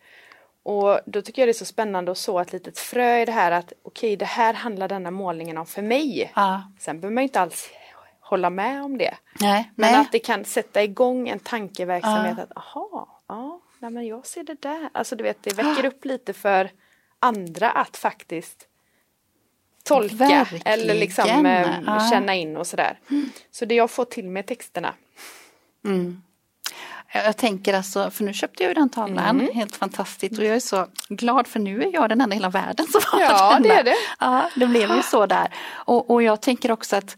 Och 0.62 1.00
då 1.06 1.22
tycker 1.22 1.42
jag 1.42 1.46
det 1.46 1.50
är 1.52 1.64
så 1.64 1.64
spännande 1.64 2.12
att 2.12 2.18
så 2.18 2.38
ett 2.38 2.52
litet 2.52 2.78
frö 2.78 3.18
i 3.18 3.24
det 3.24 3.32
här 3.32 3.52
att 3.52 3.72
okej, 3.82 4.08
okay, 4.08 4.16
det 4.16 4.24
här 4.24 4.54
handlar 4.54 4.88
denna 4.88 5.10
målningen 5.10 5.58
om 5.58 5.66
för 5.66 5.82
mig. 5.82 6.32
Ja. 6.34 6.62
Sen 6.78 7.00
behöver 7.00 7.14
man 7.14 7.22
inte 7.22 7.40
alls 7.40 7.70
hålla 8.20 8.50
med 8.50 8.82
om 8.84 8.98
det. 8.98 9.14
Nej, 9.40 9.70
men 9.74 9.92
nej. 9.92 10.00
att 10.00 10.12
det 10.12 10.18
kan 10.18 10.44
sätta 10.44 10.82
igång 10.82 11.28
en 11.28 11.38
tankeverksamhet 11.38 12.38
att 12.38 12.56
aha, 12.56 13.22
ja, 13.28 13.60
nej 13.82 13.90
men 13.90 14.06
jag 14.06 14.26
ser 14.26 14.44
det 14.44 14.62
där. 14.62 14.90
Alltså 14.92 15.16
du 15.16 15.24
vet, 15.24 15.42
det 15.42 15.54
väcker 15.54 15.84
upp 15.84 16.04
lite 16.04 16.32
för 16.32 16.70
andra 17.18 17.70
att 17.70 17.96
faktiskt 17.96 18.66
tolka 19.84 20.14
Verkligen. 20.14 20.66
eller 20.66 20.94
liksom 20.94 21.46
eh, 21.46 22.10
känna 22.10 22.34
in 22.34 22.56
och 22.56 22.66
sådär. 22.66 22.98
Mm. 23.10 23.30
Så 23.50 23.64
det 23.64 23.74
jag 23.74 23.90
får 23.90 24.04
till 24.04 24.28
med 24.28 24.46
texterna. 24.46 24.94
Mm. 25.84 26.22
Jag 27.14 27.36
tänker 27.36 27.74
alltså, 27.74 28.10
för 28.10 28.24
nu 28.24 28.32
köpte 28.32 28.62
jag 28.62 28.70
ju 28.70 28.74
den 28.74 28.88
tavlan, 28.88 29.40
mm. 29.40 29.54
helt 29.54 29.76
fantastiskt 29.76 30.38
och 30.38 30.44
jag 30.44 30.56
är 30.56 30.60
så 30.60 30.86
glad 31.08 31.46
för 31.46 31.60
nu 31.60 31.82
är 31.82 31.92
jag 31.92 32.08
den 32.08 32.20
enda 32.20 32.34
i 32.34 32.38
hela 32.38 32.50
världen 32.50 32.86
som 32.86 33.00
har 33.06 33.20
ja, 33.20 33.28
den. 33.28 33.68
Ja, 33.68 33.74
det 33.74 33.80
är 33.80 33.84
det. 33.84 33.96
Ja, 34.20 34.50
det 34.56 34.66
blev 34.66 34.90
ju 34.90 35.02
så 35.02 35.26
där. 35.26 35.54
Och, 35.70 36.10
och 36.10 36.22
jag 36.22 36.40
tänker 36.40 36.70
också 36.70 36.96
att 36.96 37.16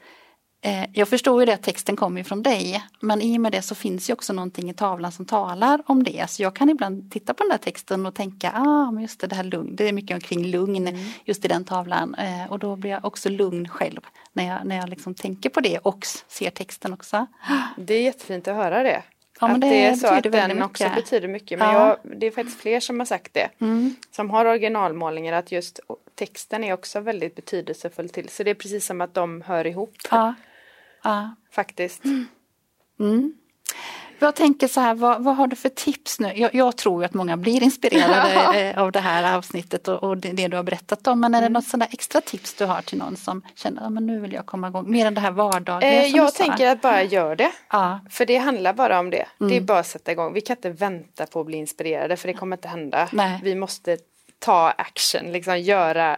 jag 0.92 1.08
förstår 1.08 1.40
ju 1.40 1.46
det 1.46 1.54
att 1.54 1.62
texten 1.62 1.96
kommer 1.96 2.22
från 2.22 2.42
dig 2.42 2.84
men 3.00 3.22
i 3.22 3.36
och 3.36 3.40
med 3.40 3.52
det 3.52 3.62
så 3.62 3.74
finns 3.74 4.10
ju 4.10 4.12
också 4.12 4.32
någonting 4.32 4.70
i 4.70 4.74
tavlan 4.74 5.12
som 5.12 5.26
talar 5.26 5.82
om 5.86 6.02
det. 6.02 6.30
Så 6.30 6.42
jag 6.42 6.56
kan 6.56 6.70
ibland 6.70 7.12
titta 7.12 7.34
på 7.34 7.42
den 7.42 7.50
där 7.50 7.58
texten 7.58 8.06
och 8.06 8.14
tänka, 8.14 8.52
ah 8.54 8.90
men 8.90 9.02
just 9.02 9.20
det, 9.20 9.26
det 9.26 9.34
här 9.34 9.44
lugn, 9.44 9.76
det 9.76 9.88
är 9.88 9.92
mycket 9.92 10.14
omkring 10.14 10.46
lugn 10.46 10.88
mm. 10.88 11.04
just 11.24 11.44
i 11.44 11.48
den 11.48 11.64
tavlan. 11.64 12.14
Eh, 12.14 12.52
och 12.52 12.58
då 12.58 12.76
blir 12.76 12.90
jag 12.90 13.04
också 13.04 13.28
lugn 13.28 13.68
själv 13.68 14.00
när 14.32 14.46
jag, 14.46 14.66
när 14.66 14.76
jag 14.76 14.88
liksom 14.88 15.14
tänker 15.14 15.50
på 15.50 15.60
det 15.60 15.78
och 15.78 16.06
ser 16.28 16.50
texten 16.50 16.92
också. 16.92 17.26
Det 17.76 17.94
är 17.94 18.02
jättefint 18.02 18.48
att 18.48 18.56
höra 18.56 18.82
det. 18.82 19.02
Ja, 19.40 19.48
att 19.48 19.60
det, 19.60 19.68
det 19.68 19.84
är 19.84 19.94
så 19.94 20.06
att 20.06 20.22
den 20.22 20.48
mycket. 20.48 20.64
också 20.64 20.88
betyder 20.94 21.28
mycket. 21.28 21.58
Men 21.58 21.74
ja. 21.74 21.88
jag, 21.88 22.18
det 22.20 22.26
är 22.26 22.30
faktiskt 22.30 22.60
fler 22.60 22.80
som 22.80 22.98
har 22.98 23.06
sagt 23.06 23.34
det. 23.34 23.48
Mm. 23.58 23.96
Som 24.10 24.30
har 24.30 24.44
originalmålningar 24.44 25.32
att 25.32 25.52
just 25.52 25.80
texten 26.14 26.64
är 26.64 26.72
också 26.72 27.00
väldigt 27.00 27.34
betydelsefull 27.34 28.08
till. 28.08 28.28
Så 28.28 28.42
det 28.42 28.50
är 28.50 28.54
precis 28.54 28.86
som 28.86 29.00
att 29.00 29.14
de 29.14 29.42
hör 29.42 29.66
ihop. 29.66 29.94
Ja. 30.10 30.34
Ja. 31.04 31.34
Faktiskt. 31.50 32.04
Mm. 32.04 32.26
Mm. 33.00 33.34
Jag 34.18 34.34
tänker 34.34 34.68
så 34.68 34.80
här, 34.80 34.94
vad, 34.94 35.24
vad, 35.24 35.36
har 35.36 35.46
du 35.46 35.56
för 35.56 35.68
tips 35.68 36.20
nu? 36.20 36.32
Jag, 36.36 36.54
jag 36.54 36.76
tror 36.76 37.04
att 37.04 37.14
många 37.14 37.36
blir 37.36 37.62
inspirerade 37.62 38.60
eh, 38.70 38.82
av 38.82 38.92
det 38.92 39.00
här 39.00 39.36
avsnittet 39.36 39.88
och, 39.88 40.02
och 40.02 40.16
det, 40.18 40.32
det, 40.32 40.48
du 40.48 40.56
har 40.56 40.64
berättat 40.64 41.06
om. 41.06 41.20
Men 41.20 41.34
är 41.34 41.40
det 41.40 41.46
mm. 41.46 41.52
något 41.52 41.64
sådana 41.64 41.84
extra 41.84 42.20
tips 42.20 42.54
du 42.54 42.64
har 42.64 42.82
till 42.82 42.98
någon 42.98 43.16
som 43.16 43.42
känner 43.54 43.82
att 43.82 43.86
ah, 43.86 44.00
nu 44.00 44.20
vill 44.20 44.32
jag 44.32 44.46
komma 44.46 44.68
igång? 44.68 44.90
Mer 44.90 45.06
än 45.06 45.14
det 45.14 45.20
här 45.20 45.30
vardagliga 45.30 46.02
eh, 46.02 46.16
Jag 46.16 46.34
tänker 46.34 46.66
att 46.66 46.80
bara 46.80 47.02
gör 47.02 47.36
det. 47.36 47.52
Ja. 47.70 48.00
För 48.10 48.26
det 48.26 48.36
handlar 48.36 48.72
bara 48.72 48.98
om 48.98 49.10
det. 49.10 49.26
Mm. 49.40 49.48
Det 49.48 49.54
är 49.54 49.58
mm. 49.58 49.66
bara 49.66 49.78
att 49.78 49.86
sätta 49.86 50.12
igång. 50.12 50.32
Vi 50.32 50.40
kan 50.40 50.56
inte 50.56 50.70
vänta 50.70 51.26
på 51.26 51.40
att 51.40 51.46
bli 51.46 51.56
inspirerade 51.56 52.16
för 52.16 52.28
det 52.28 52.34
kommer 52.34 52.56
inte 52.56 52.68
hända. 52.68 53.08
Nej. 53.12 53.40
Vi 53.42 53.54
måste 53.54 53.98
ta 54.38 54.70
action, 54.70 55.32
liksom 55.32 55.60
göra 55.60 56.16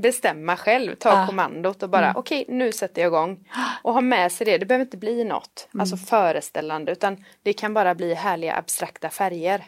bestämma 0.00 0.56
själv, 0.56 0.94
ta 0.94 1.08
ja. 1.08 1.26
kommandot 1.26 1.82
och 1.82 1.90
bara 1.90 2.04
mm. 2.04 2.16
okej 2.16 2.42
okay, 2.42 2.54
nu 2.54 2.72
sätter 2.72 3.02
jag 3.02 3.08
igång. 3.08 3.48
Och 3.82 3.94
ha 3.94 4.00
med 4.00 4.32
sig 4.32 4.44
det, 4.44 4.58
det 4.58 4.66
behöver 4.66 4.84
inte 4.84 4.96
bli 4.96 5.24
något, 5.24 5.68
mm. 5.74 5.80
alltså 5.80 5.96
föreställande 5.96 6.92
utan 6.92 7.24
det 7.42 7.52
kan 7.52 7.74
bara 7.74 7.94
bli 7.94 8.14
härliga 8.14 8.56
abstrakta 8.56 9.10
färger. 9.10 9.64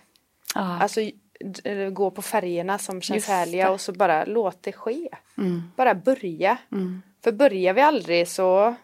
Ja. 0.55 0.79
Alltså 0.81 1.01
gå 1.93 2.11
på 2.11 2.23
färgerna 2.23 2.79
som 2.79 3.03
känns 3.03 3.17
Just 3.17 3.29
härliga 3.29 3.67
det. 3.67 3.73
och 3.73 3.81
så 3.81 3.93
bara 3.93 4.25
låt 4.25 4.63
det 4.63 4.73
ske. 4.73 5.09
Mm. 5.39 5.63
Bara 5.77 5.95
börja. 5.95 6.59
Mm. 6.73 7.03
För 7.25 7.33
börjar 7.33 7.73
vi 7.73 7.81
aldrig 7.81 8.29
så 8.29 8.75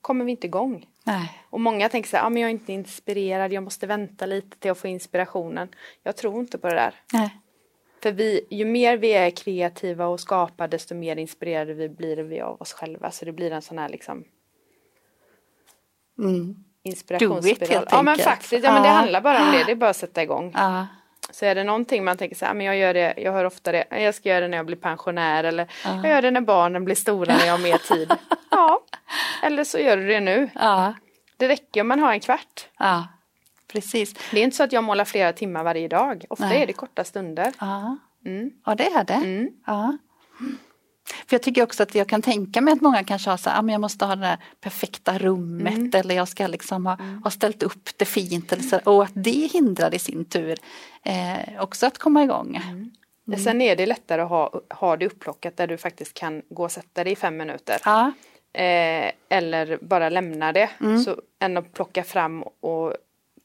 kommer 0.00 0.24
vi 0.24 0.30
inte 0.30 0.46
igång. 0.46 0.86
Nej. 1.04 1.42
Och 1.50 1.60
många 1.60 1.88
tänker 1.88 2.10
så 2.10 2.16
här, 2.16 2.24
ah, 2.24 2.30
men 2.30 2.42
jag 2.42 2.48
är 2.48 2.52
inte 2.52 2.72
inspirerad, 2.72 3.52
jag 3.52 3.62
måste 3.62 3.86
vänta 3.86 4.26
lite 4.26 4.58
till 4.58 4.70
att 4.70 4.78
få 4.78 4.88
inspirationen. 4.88 5.68
Jag 6.02 6.16
tror 6.16 6.40
inte 6.40 6.58
på 6.58 6.68
det 6.68 6.74
där. 6.74 6.94
Nej. 7.12 7.36
För 8.02 8.12
vi, 8.12 8.46
ju 8.50 8.64
mer 8.64 8.96
vi 8.96 9.12
är 9.12 9.30
kreativa 9.30 10.06
och 10.06 10.20
skapar 10.20 10.68
desto 10.68 10.94
mer 10.94 11.16
inspirerade 11.16 11.74
vi 11.74 11.88
blir 11.88 12.16
vi 12.16 12.40
av 12.40 12.60
oss 12.60 12.72
själva. 12.72 13.10
Så 13.10 13.24
det 13.24 13.32
blir 13.32 13.50
en 13.50 13.62
sån 13.62 13.78
här 13.78 13.88
liksom 13.88 14.24
mm. 16.18 16.54
inspirationsspiral. 16.82 17.86
Ja 17.90 18.02
men 18.02 18.18
faktiskt, 18.18 18.64
ja, 18.64 18.72
men 18.72 18.82
det 18.82 18.88
handlar 18.88 19.20
bara 19.20 19.42
om 19.42 19.52
det. 19.52 19.64
Det 19.64 19.72
är 19.72 19.76
bara 19.76 19.90
att 19.90 19.96
sätta 19.96 20.22
igång. 20.22 20.52
Ah. 20.54 20.86
Så 21.30 21.44
är 21.44 21.54
det 21.54 21.64
någonting 21.64 22.04
man 22.04 22.16
tänker 22.16 22.36
så 22.36 22.44
här, 22.44 22.54
men 22.54 22.66
jag 22.66 22.76
gör 22.76 22.94
det, 22.94 23.14
jag 23.16 23.32
hör 23.32 23.44
ofta 23.44 23.72
det, 23.72 23.84
jag 23.90 24.14
ska 24.14 24.28
göra 24.28 24.40
det 24.40 24.48
när 24.48 24.56
jag 24.56 24.66
blir 24.66 24.76
pensionär 24.76 25.44
eller 25.44 25.64
ah. 25.84 25.96
jag 25.96 26.06
gör 26.06 26.22
det 26.22 26.30
när 26.30 26.40
barnen 26.40 26.84
blir 26.84 26.94
stora 26.94 27.36
när 27.36 27.46
jag 27.46 27.52
har 27.52 27.62
mer 27.62 27.78
tid. 27.78 28.12
ja, 28.50 28.84
eller 29.42 29.64
så 29.64 29.78
gör 29.78 29.96
du 29.96 30.06
det 30.06 30.20
nu. 30.20 30.50
Ah. 30.54 30.92
Det 31.36 31.48
räcker 31.48 31.80
om 31.80 31.88
man 31.88 32.00
har 32.00 32.12
en 32.12 32.20
kvart. 32.20 32.68
Precis. 33.72 34.14
Det 34.30 34.40
är 34.40 34.44
inte 34.44 34.56
så 34.56 34.62
att 34.62 34.72
jag 34.72 34.84
målar 34.84 35.04
flera 35.04 35.32
timmar 35.32 35.64
varje 35.64 35.88
dag. 35.88 36.24
Ofta 36.30 36.48
Nej. 36.48 36.62
är 36.62 36.66
det 36.66 36.72
korta 36.72 37.04
stunder. 37.04 37.52
Ja, 37.60 37.98
mm. 38.26 38.50
ja 38.66 38.74
det 38.74 38.86
är 38.86 39.04
det. 39.04 39.14
Mm. 39.14 39.50
Ja. 39.66 39.98
För 41.26 41.34
jag 41.34 41.42
tycker 41.42 41.62
också 41.62 41.82
att 41.82 41.94
jag 41.94 42.08
kan 42.08 42.22
tänka 42.22 42.60
mig 42.60 42.72
att 42.72 42.80
många 42.80 43.04
kanske 43.04 43.30
har 43.30 43.36
så 43.36 43.50
här, 43.50 43.58
ah, 43.58 43.62
men 43.62 43.72
jag 43.72 43.80
måste 43.80 44.04
ha 44.04 44.16
det 44.16 44.22
där 44.22 44.38
perfekta 44.60 45.18
rummet 45.18 45.74
mm. 45.74 45.90
eller 45.94 46.14
jag 46.14 46.28
ska 46.28 46.46
liksom 46.46 46.86
ha, 46.86 46.94
mm. 46.94 47.22
ha 47.22 47.30
ställt 47.30 47.62
upp 47.62 47.88
det 47.96 48.04
fint 48.04 48.52
eller 48.52 48.62
så, 48.62 48.78
och 48.84 49.04
att 49.04 49.12
det 49.14 49.50
hindrar 49.52 49.94
i 49.94 49.98
sin 49.98 50.24
tur 50.24 50.58
eh, 51.04 51.62
också 51.62 51.86
att 51.86 51.98
komma 51.98 52.22
igång. 52.22 52.56
Mm. 52.56 52.90
Mm. 53.28 53.40
Sen 53.40 53.60
är 53.60 53.76
det 53.76 53.86
lättare 53.86 54.22
att 54.22 54.28
ha, 54.28 54.60
ha 54.70 54.96
det 54.96 55.06
upplockat 55.06 55.56
där 55.56 55.66
du 55.66 55.76
faktiskt 55.76 56.14
kan 56.14 56.42
gå 56.50 56.64
och 56.64 56.72
sätta 56.72 57.04
dig 57.04 57.12
i 57.12 57.16
fem 57.16 57.36
minuter. 57.36 57.76
Ja. 57.84 58.12
Eh, 58.54 59.12
eller 59.28 59.78
bara 59.82 60.08
lämna 60.08 60.52
det 60.52 60.70
mm. 60.80 60.98
så, 60.98 61.16
än 61.40 61.56
att 61.56 61.72
plocka 61.72 62.04
fram 62.04 62.42
och 62.42 62.94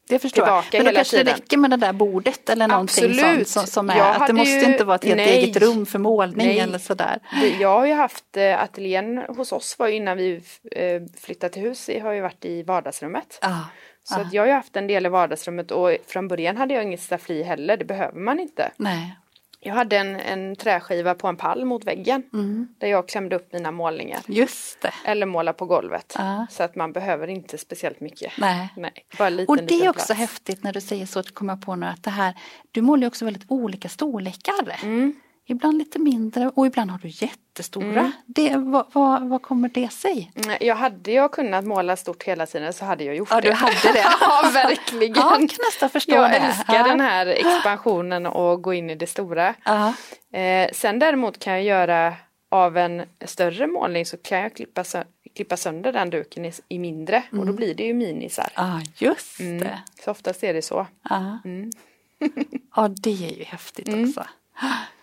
det 0.07 0.19
förstår 0.19 0.47
jag. 0.47 0.63
Men 0.73 0.85
då 0.85 0.91
kanske 0.91 1.23
det 1.23 1.33
räcker 1.33 1.57
med 1.57 1.69
det 1.69 1.77
där 1.77 1.93
bordet 1.93 2.49
eller 2.49 2.67
någonting 2.67 3.05
Absolut. 3.05 3.47
sånt 3.47 3.69
som, 3.69 3.89
är. 3.89 4.01
Att 4.01 4.27
det 4.27 4.33
måste 4.33 4.51
ju, 4.51 4.65
inte 4.65 4.83
vara 4.83 4.95
ett 4.95 5.05
helt 5.05 5.17
nej, 5.17 5.43
eget 5.43 5.57
rum 5.57 5.85
för 5.85 5.99
målning 5.99 6.47
nej. 6.47 6.59
eller 6.59 6.79
sådär. 6.79 7.19
Jag 7.59 7.79
har 7.79 7.85
ju 7.85 7.93
haft 7.93 8.37
eh, 8.37 8.63
ateljén 8.63 9.17
hos 9.17 9.51
oss 9.51 9.79
var 9.79 9.87
innan 9.87 10.17
vi 10.17 10.41
eh, 10.71 11.01
flyttade 11.21 11.53
till 11.53 11.61
hus, 11.61 11.89
har 12.01 12.11
ju 12.11 12.21
varit 12.21 12.45
i 12.45 12.63
vardagsrummet. 12.63 13.39
Ah. 13.41 13.59
Så 14.03 14.15
ah. 14.15 14.29
jag 14.31 14.41
har 14.41 14.47
ju 14.47 14.53
haft 14.53 14.75
en 14.75 14.87
del 14.87 15.05
i 15.05 15.09
vardagsrummet 15.09 15.71
och 15.71 15.97
från 16.07 16.27
början 16.27 16.57
hade 16.57 16.73
jag 16.73 16.83
inget 16.83 17.01
staffli 17.01 17.43
heller, 17.43 17.77
det 17.77 17.85
behöver 17.85 18.19
man 18.19 18.39
inte. 18.39 18.71
Nej. 18.77 19.17
Jag 19.59 19.73
hade 19.73 19.97
en, 19.97 20.15
en 20.15 20.55
träskiva 20.55 21.15
på 21.15 21.27
en 21.27 21.37
pall 21.37 21.65
mot 21.65 21.85
väggen 21.85 22.23
mm. 22.33 22.67
där 22.77 22.87
jag 22.87 23.07
klämde 23.07 23.35
upp 23.35 23.53
mina 23.53 23.71
målningar. 23.71 24.19
Just 24.27 24.81
det. 24.81 24.93
Eller 25.05 25.25
måla 25.25 25.53
på 25.53 25.65
golvet. 25.65 26.15
Uh. 26.19 26.43
Så 26.49 26.63
att 26.63 26.75
man 26.75 26.91
behöver 26.91 27.27
inte 27.27 27.57
speciellt 27.57 27.99
mycket. 27.99 28.33
Nej. 28.37 28.73
Nej 28.77 29.05
bara 29.17 29.29
liten, 29.29 29.57
Och 29.59 29.63
det 29.63 29.85
är 29.85 29.89
också 29.89 30.05
plats. 30.05 30.19
häftigt 30.19 30.63
när 30.63 30.73
du 30.73 30.81
säger 30.81 31.05
så 31.05 31.19
att 31.19 31.33
komma 31.33 31.57
på 31.57 31.75
nu 31.75 31.85
att 31.85 32.03
det 32.03 32.09
här, 32.09 32.33
du 32.71 32.81
målar 32.81 33.01
ju 33.01 33.07
också 33.07 33.25
väldigt 33.25 33.45
olika 33.47 33.89
storlekar. 33.89 34.79
Mm. 34.83 35.15
Ibland 35.49 35.77
lite 35.77 35.99
mindre 35.99 36.51
och 36.55 36.65
ibland 36.67 36.91
har 36.91 36.97
du 36.97 37.07
jättestora. 37.07 37.99
Mm. 37.99 38.11
Det, 38.25 38.55
vad, 38.57 38.85
vad, 38.93 39.29
vad, 39.29 39.41
kommer 39.41 39.69
det 39.69 39.93
sig? 39.93 40.31
Mm, 40.35 40.57
jag 40.61 40.75
hade 40.75 41.11
jag 41.11 41.31
kunnat 41.31 41.65
måla 41.65 41.95
stort 41.95 42.23
hela 42.23 42.45
tiden 42.45 42.73
så 42.73 42.85
hade 42.85 43.03
jag 43.03 43.15
gjort 43.15 43.27
ja, 43.31 43.41
det. 43.41 43.47
Ja, 43.47 43.53
du 43.53 43.57
hade 43.57 43.99
det? 43.99 44.05
ja, 44.21 44.49
verkligen. 44.53 45.15
Ja, 45.15 45.37
jag 45.39 45.49
kan 45.49 45.59
nästan 45.67 45.89
förstå 45.89 46.15
jag 46.15 46.31
det. 46.31 46.37
älskar 46.37 46.75
ja. 46.75 46.83
den 46.83 46.99
här 46.99 47.25
expansionen 47.25 48.25
och 48.25 48.61
gå 48.61 48.73
in 48.73 48.89
i 48.89 48.95
det 48.95 49.07
stora. 49.07 49.47
Eh, 50.33 50.69
sen 50.73 50.99
däremot 50.99 51.39
kan 51.39 51.53
jag 51.53 51.63
göra 51.63 52.13
av 52.51 52.77
en 52.77 53.03
större 53.25 53.67
målning 53.67 54.05
så 54.05 54.17
kan 54.17 54.39
jag 54.39 54.55
klippa, 54.55 54.83
klippa 55.35 55.57
sönder 55.57 55.93
den 55.93 56.09
duken 56.09 56.45
i, 56.45 56.51
i 56.67 56.79
mindre 56.79 57.23
och 57.31 57.45
då 57.45 57.53
blir 57.53 57.73
det 57.75 57.83
ju 57.83 57.93
minisar. 57.93 58.49
Ja, 58.55 58.81
just 58.95 59.39
Mm. 59.39 59.59
det. 59.59 59.79
Så 60.03 60.11
oftast 60.11 60.43
är 60.43 60.53
det 60.53 60.61
så. 60.61 60.87
Ja. 61.09 61.39
Mm. 61.45 61.71
ja, 62.75 62.87
det 62.87 63.09
är 63.09 63.37
ju 63.37 63.43
häftigt 63.43 63.87
också. 63.89 64.25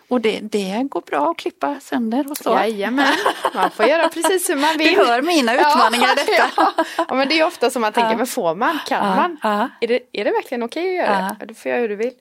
Och 0.07 0.21
det, 0.21 0.39
det 0.39 0.83
går 0.89 1.01
bra 1.01 1.31
att 1.31 1.37
klippa 1.37 1.79
sönder 1.79 2.31
och 2.31 2.37
så. 2.37 2.49
Jajamän, 2.49 3.13
man 3.55 3.71
får 3.71 3.85
göra 3.85 4.09
precis 4.09 4.49
hur 4.49 4.55
man 4.55 4.69
Du 4.77 4.83
vill. 4.83 4.97
hör 4.97 5.21
mina 5.21 5.53
utmaningar 5.53 6.11
i 6.11 6.15
detta. 6.27 6.49
Ja, 6.57 6.73
ja, 7.09 7.15
men 7.15 7.27
det 7.29 7.39
är 7.39 7.45
ofta 7.47 7.69
som 7.69 7.81
man 7.81 7.93
tänker, 7.93 8.11
Ja. 8.11 8.17
men 8.17 8.27
får 8.27 8.55
man? 8.55 8.79
Kan 8.87 9.07
Ja, 9.07 9.15
man? 9.15 9.37
ja. 9.43 9.69
Är, 9.81 9.87
det, 9.87 9.99
är 10.11 10.23
det 10.25 10.31
verkligen 10.31 10.63
okej 10.63 10.99
att 10.99 11.07
göra 11.07 11.35
det? 11.39 11.45
Du 11.45 11.53
får 11.53 11.69
göra 11.71 11.81
hur 11.81 11.89
du 11.89 11.95
vill. 11.95 12.13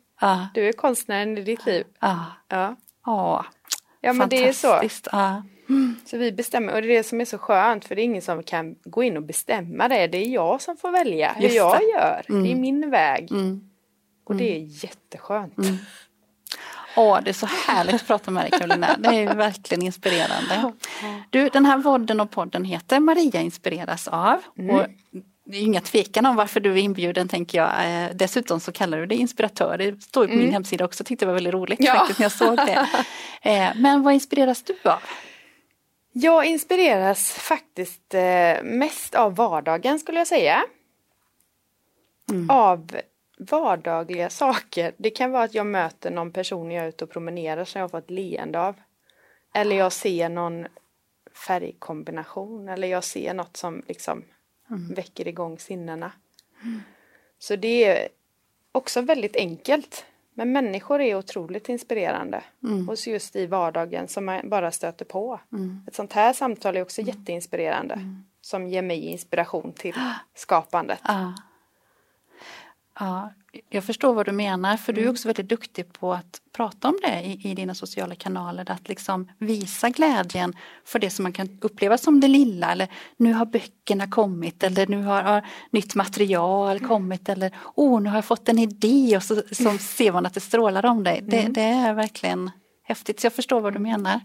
Du 0.54 0.68
är 0.68 0.72
konstnären 0.72 1.38
i 1.38 1.42
ditt 1.42 1.66
liv. 1.66 1.84
ja, 2.00 2.16
Ja, 2.48 3.44
ja. 4.00 4.12
men 4.12 4.28
det 4.28 4.48
är 4.48 4.52
så. 4.52 4.80
Ja. 5.12 5.42
Så 6.06 6.16
vi 6.18 6.32
bestämmer, 6.32 6.74
och 6.74 6.82
det 6.82 6.88
är 6.88 6.96
det 6.96 7.02
som 7.04 7.20
är 7.20 7.24
så 7.24 7.38
skönt, 7.38 7.84
för 7.84 7.94
det 7.94 8.02
är 8.02 8.04
ingen 8.04 8.22
som 8.22 8.42
kan 8.42 8.74
gå 8.84 9.02
in 9.02 9.16
och 9.16 9.22
bestämma 9.22 9.88
det. 9.88 10.06
Det 10.06 10.18
är 10.18 10.28
jag 10.28 10.62
som 10.62 10.76
får 10.76 10.90
välja 10.90 11.32
hur 11.36 11.48
jag 11.48 11.82
gör. 11.82 12.22
Det 12.26 12.52
är 12.52 12.56
min 12.56 12.90
väg. 12.90 13.30
Mm. 13.32 13.60
Och 14.26 14.36
det 14.36 14.56
är 14.56 14.84
jätteskönt. 14.84 15.54
Åh, 16.96 17.18
det 17.24 17.30
är 17.30 17.34
så 17.34 17.46
härligt 17.46 17.94
att 17.94 18.06
prata 18.06 18.30
med 18.30 18.42
dig 18.42 18.50
Karolina. 18.50 18.96
Det 18.98 19.08
är 19.08 19.34
verkligen 19.34 19.82
inspirerande. 19.82 20.72
Du, 21.30 21.48
den 21.48 21.66
här 21.66 21.78
vodden 21.78 22.20
och 22.20 22.30
podden 22.30 22.64
heter 22.64 23.00
Maria 23.00 23.40
inspireras 23.40 24.08
av. 24.08 24.42
Och 24.72 24.86
det 25.46 25.56
är 25.58 25.62
inga 25.62 25.80
tvekan 25.80 26.26
om 26.26 26.36
varför 26.36 26.60
du 26.60 26.72
är 26.72 26.76
inbjuden 26.76 27.28
tänker 27.28 27.58
jag. 27.58 27.70
Eh, 28.04 28.10
Dessutom 28.14 28.60
så 28.60 28.72
kallar 28.72 28.98
du 28.98 29.06
dig 29.06 29.18
inspiratör. 29.18 29.78
Det 29.78 30.02
står 30.02 30.26
på 30.26 30.34
min 30.34 30.52
hemsida 30.52 30.84
också. 30.84 31.04
Tyckte 31.04 31.24
det 31.24 31.26
var 31.26 31.34
väldigt 31.34 31.54
roligt 31.54 31.80
Ja. 31.82 31.94
faktiskt 31.94 32.18
när 32.18 32.24
jag 32.24 32.32
såg 32.32 32.56
det. 32.56 32.88
Eh, 33.50 33.68
Men 33.76 34.02
vad 34.02 34.14
inspireras 34.14 34.62
du 34.62 34.90
av? 34.90 34.98
Jag 36.12 36.46
inspireras 36.46 37.32
faktiskt 37.32 38.14
eh, 38.14 38.62
mest 38.62 39.14
av 39.14 39.34
vardagen 39.36 39.98
skulle 39.98 40.18
jag 40.18 40.26
säga. 40.26 40.62
Av 42.48 42.90
vardagliga 43.38 44.30
saker. 44.30 44.92
Det 44.96 45.10
kan 45.10 45.30
vara 45.30 45.42
att 45.42 45.54
jag 45.54 45.66
möter 45.66 46.10
någon 46.10 46.32
person 46.32 46.70
jag 46.70 46.84
är 46.84 46.88
ute 46.88 47.04
och 47.04 47.10
promenerar 47.10 47.64
som 47.64 47.78
jag 47.78 47.84
har 47.84 48.00
fått 48.00 48.10
leende 48.10 48.60
av. 48.60 48.74
Eller 49.54 49.76
jag 49.76 49.92
ser 49.92 50.28
någon 50.28 50.66
färgkombination 51.46 52.68
eller 52.68 52.88
jag 52.88 53.04
ser 53.04 53.34
något 53.34 53.56
som 53.56 53.82
liksom 53.88 54.24
väcker 54.94 55.28
igång 55.28 55.58
sinnena. 55.58 56.12
Så 57.38 57.56
det 57.56 57.84
är 57.84 58.08
också 58.72 59.00
väldigt 59.00 59.36
enkelt. 59.36 60.04
Men 60.36 60.52
människor 60.52 61.00
är 61.00 61.14
otroligt 61.14 61.68
inspirerande. 61.68 62.44
Och 62.88 62.98
så 62.98 63.10
just 63.10 63.36
i 63.36 63.46
vardagen 63.46 64.08
som 64.08 64.24
man 64.24 64.48
bara 64.48 64.70
stöter 64.72 65.04
på. 65.04 65.40
Ett 65.88 65.94
sånt 65.94 66.12
här 66.12 66.32
samtal 66.32 66.76
är 66.76 66.82
också 66.82 67.02
jätteinspirerande. 67.02 67.94
Som 68.40 68.66
ger 68.66 68.82
mig 68.82 69.00
inspiration 69.00 69.72
till 69.72 69.94
skapandet. 70.34 71.00
Ja. 71.04 71.34
Ja, 72.98 73.32
jag 73.70 73.84
förstår 73.84 74.14
vad 74.14 74.26
du 74.26 74.32
menar 74.32 74.76
för 74.76 74.92
du 74.92 75.00
Mm. 75.00 75.08
är 75.08 75.12
också 75.12 75.28
väldigt 75.28 75.48
duktig 75.48 75.92
på 75.92 76.12
att 76.14 76.40
prata 76.56 76.88
om 76.88 76.98
det 77.02 77.20
i, 77.22 77.50
i 77.50 77.54
dina 77.54 77.74
sociala 77.74 78.14
kanaler. 78.14 78.70
Att 78.70 78.88
liksom 78.88 79.30
visa 79.38 79.90
glädjen 79.90 80.56
för 80.84 80.98
det 80.98 81.10
som 81.10 81.22
man 81.22 81.32
kan 81.32 81.58
uppleva 81.62 81.98
som 81.98 82.20
det 82.20 82.28
lilla. 82.28 82.72
Eller 82.72 82.88
nu 83.16 83.32
har 83.32 83.46
böckerna 83.46 84.06
kommit 84.06 84.62
eller 84.62 84.86
nu 84.86 85.02
har, 85.02 85.22
har 85.22 85.46
nytt 85.70 85.94
material 85.94 86.80
kommit. 86.80 87.28
Eller 87.28 87.52
åh, 87.74 88.00
nu 88.00 88.08
har 88.08 88.16
jag 88.16 88.24
fått 88.24 88.48
en 88.48 88.58
idé 88.58 89.16
och 89.16 89.22
så, 89.22 89.42
så 89.52 89.78
ser 89.78 90.12
man 90.12 90.26
att 90.26 90.34
det 90.34 90.40
strålar 90.40 90.86
om 90.86 91.04
dig. 91.04 91.20
Det, 91.22 91.40
Mm. 91.40 91.52
det 91.52 91.62
är 91.62 91.94
verkligen 91.94 92.50
häftigt. 92.82 93.20
Så 93.20 93.26
jag 93.26 93.32
förstår 93.32 93.60
vad 93.60 93.72
du 93.72 93.78
menar. 93.78 94.20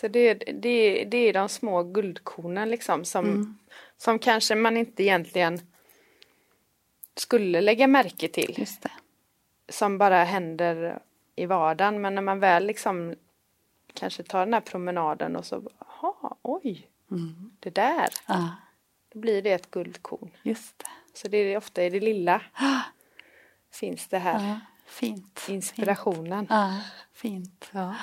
Så 0.00 0.08
det, 0.08 0.34
det, 0.34 1.04
det 1.04 1.16
är 1.28 1.32
de 1.32 1.48
små 1.48 1.82
guldkornen 1.82 2.70
liksom 2.70 3.04
som, 3.04 3.58
som 3.96 4.18
kanske 4.18 4.54
man 4.54 4.76
inte 4.76 5.02
egentligen 5.02 5.60
skulle 7.20 7.60
lägga 7.60 7.86
märke 7.86 8.28
till. 8.28 8.66
Som 9.68 9.98
bara 9.98 10.24
händer 10.24 11.02
i 11.36 11.46
vardagen. 11.46 12.00
Men 12.00 12.14
när 12.14 12.22
man 12.22 12.40
väl 12.40 12.66
liksom 12.66 13.14
kanske 13.94 14.22
tar 14.22 14.38
den 14.44 14.54
här 14.54 14.60
promenaden 14.60 15.36
och 15.36 15.44
så, 15.46 15.70
jaha, 16.00 16.34
oj, 16.42 16.88
det 17.60 17.70
där. 17.70 18.08
Ja, 18.26 18.50
Då 19.12 19.18
blir 19.18 19.42
det 19.42 19.52
ett 19.52 19.70
guldkorn. 19.70 20.30
just 20.42 20.78
det. 20.78 20.84
Så 21.14 21.28
det 21.28 21.36
är 21.38 21.56
ofta 21.56 21.82
i 21.84 21.90
det 21.90 22.00
lilla 22.00 22.42
finns 23.72 24.06
det 24.08 24.18
här 24.18 24.48
Ja, 24.48 24.60
fint. 24.86 25.46
inspirationen. 25.48 26.46
Ja, 26.50 26.80
fint. 27.12 27.68
Ja. 27.72 27.94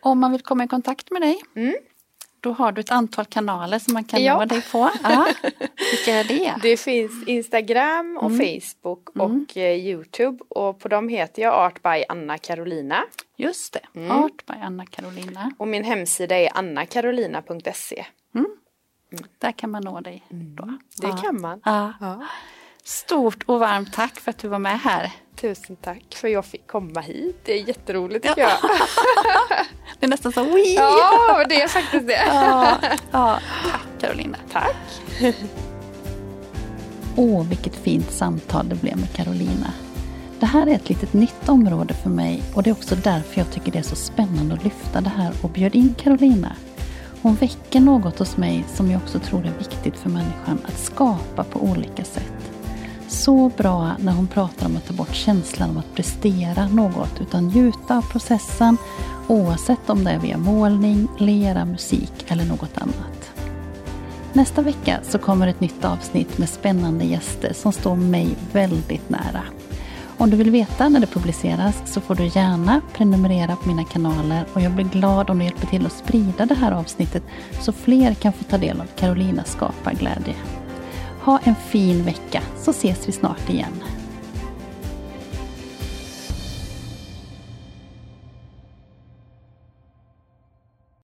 Om 0.00 0.18
man 0.20 0.32
vill 0.32 0.42
komma 0.42 0.64
i 0.64 0.68
kontakt 0.68 1.10
med 1.10 1.22
dig 1.22 1.40
Mm. 1.54 1.74
Då 2.46 2.52
har 2.52 2.72
du 2.72 2.80
ett 2.80 2.90
antal 2.90 3.24
kanaler 3.24 3.78
som 3.78 3.94
man 3.94 4.04
kan 4.04 4.22
Ja. 4.24 4.38
nå 4.38 4.44
dig 4.44 4.62
på. 4.72 4.90
Ja. 5.02 5.26
Vilka 5.90 6.14
är 6.14 6.24
det? 6.24 6.54
Det 6.62 6.76
finns 6.76 7.28
Instagram 7.28 8.18
och 8.22 8.32
Facebook 8.36 9.08
och 9.16 9.56
eh, 9.56 9.76
Youtube 9.86 10.44
och 10.48 10.78
på 10.80 10.88
dem 10.88 11.08
heter 11.08 11.42
jag 11.42 11.54
Art 11.54 11.82
by 11.82 12.04
Anna 12.08 12.38
Carolina. 12.38 13.04
Just 13.36 13.72
det, 13.72 14.00
Mm. 14.00 14.10
Art 14.24 14.46
by 14.46 14.54
Anna 14.62 14.86
Carolina. 14.86 15.52
Och 15.58 15.68
min 15.68 15.84
hemsida 15.84 16.36
är 16.36 16.50
annacarolina.se. 16.58 18.06
Där 19.38 19.52
kan 19.52 19.70
man 19.70 19.82
nå 19.82 20.00
dig. 20.00 20.22
Då. 20.28 20.62
Mm. 20.62 20.78
Det 21.00 21.06
Ja. 21.08 21.16
kan 21.16 21.40
man. 21.40 21.60
Ja. 22.86 22.92
Ja. 22.92 23.06
Stort 23.06 23.42
och 23.46 23.60
varmt 23.60 23.92
tack 23.92 24.20
för 24.20 24.30
att 24.30 24.38
du 24.38 24.48
var 24.48 24.58
med 24.58 24.80
här. 24.80 25.12
Tusen 25.40 25.76
tack 25.76 26.04
för 26.14 26.28
jag 26.28 26.44
fick 26.44 26.66
komma 26.66 27.00
hit. 27.00 27.36
Det 27.44 27.52
är 27.52 27.68
jätteroligt 27.68 28.26
tycker 28.26 28.40
jag. 28.40 28.50
Det 30.00 30.06
är 30.06 30.10
nästan 30.10 30.32
så 30.32 30.44
wii! 30.44 30.74
Ja, 30.74 31.44
det 31.48 31.62
är 31.62 31.68
faktiskt 31.68 32.06
det. 32.06 32.26
Ja, 32.26 32.78
ja. 33.10 33.38
Tack 33.70 34.00
Carolina. 34.00 34.38
Tack. 34.52 34.76
Åh, 37.16 37.48
vilket 37.48 37.74
fint 37.74 38.10
samtal 38.12 38.68
det 38.68 38.74
blev 38.74 38.96
med 38.98 39.12
Carolina. 39.12 39.72
Det 40.40 40.46
här 40.46 40.66
är 40.66 40.74
ett 40.74 40.88
litet 40.88 41.12
nytt 41.12 41.48
område 41.48 41.94
för 41.94 42.10
mig 42.10 42.42
och 42.54 42.62
det 42.62 42.70
är 42.70 42.74
också 42.74 42.94
därför 42.94 43.40
jag 43.40 43.50
tycker 43.50 43.72
det 43.72 43.78
är 43.78 43.82
så 43.82 43.96
spännande 43.96 44.54
att 44.54 44.64
lyfta 44.64 45.00
det 45.00 45.10
här 45.10 45.32
och 45.42 45.50
bjöd 45.50 45.74
in 45.74 45.94
Carolina. 45.94 46.56
Hon 47.22 47.34
väcker 47.34 47.80
något 47.80 48.18
hos 48.18 48.36
mig 48.36 48.64
som 48.74 48.90
jag 48.90 49.02
också 49.02 49.18
tror 49.18 49.46
är 49.46 49.52
viktigt 49.58 49.96
för 49.96 50.10
människan 50.10 50.58
att 50.66 50.78
skapa 50.78 51.44
på 51.44 51.60
olika 51.60 52.04
sätt. 52.04 52.55
Så 53.16 53.50
bra 53.56 53.96
när 53.98 54.12
hon 54.12 54.26
pratar 54.26 54.66
om 54.66 54.76
att 54.76 54.86
ta 54.86 54.92
bort 54.92 55.14
känslan 55.14 55.70
av 55.70 55.78
att 55.78 55.94
prestera 55.94 56.68
något 56.68 57.20
utan 57.20 57.48
njuta 57.48 57.96
av 57.96 58.02
processen 58.02 58.76
oavsett 59.28 59.90
om 59.90 60.04
det 60.04 60.10
är 60.10 60.18
via 60.18 60.38
målning, 60.38 61.08
lera, 61.18 61.64
musik 61.64 62.12
eller 62.28 62.44
något 62.44 62.78
annat. 62.78 63.32
Nästa 64.32 64.62
vecka 64.62 65.00
så 65.02 65.18
kommer 65.18 65.46
ett 65.46 65.60
nytt 65.60 65.84
avsnitt 65.84 66.38
med 66.38 66.48
spännande 66.48 67.04
gäster 67.04 67.52
som 67.52 67.72
står 67.72 67.96
mig 67.96 68.36
väldigt 68.52 69.08
nära. 69.08 69.42
Om 70.18 70.30
du 70.30 70.36
vill 70.36 70.50
veta 70.50 70.88
när 70.88 71.00
det 71.00 71.06
publiceras 71.06 71.82
så 71.86 72.00
får 72.00 72.14
du 72.14 72.24
gärna 72.24 72.80
prenumerera 72.92 73.56
på 73.56 73.68
mina 73.68 73.84
kanaler 73.84 74.44
och 74.52 74.60
jag 74.60 74.72
blir 74.72 74.84
glad 74.84 75.30
om 75.30 75.38
du 75.38 75.44
hjälper 75.44 75.66
till 75.66 75.86
att 75.86 75.92
sprida 75.92 76.46
det 76.46 76.54
här 76.54 76.72
avsnittet 76.72 77.22
så 77.60 77.72
fler 77.72 78.14
kan 78.14 78.32
få 78.32 78.44
ta 78.44 78.58
del 78.58 78.80
av 78.80 78.86
Carolinas 78.96 79.52
skaparglädje. 79.52 80.34
Ha 81.26 81.40
en 81.44 81.54
fin 81.54 82.02
vecka 82.02 82.42
så 82.56 82.72
ses 82.72 83.08
vi 83.08 83.12
snart 83.12 83.50
igen. 83.50 83.95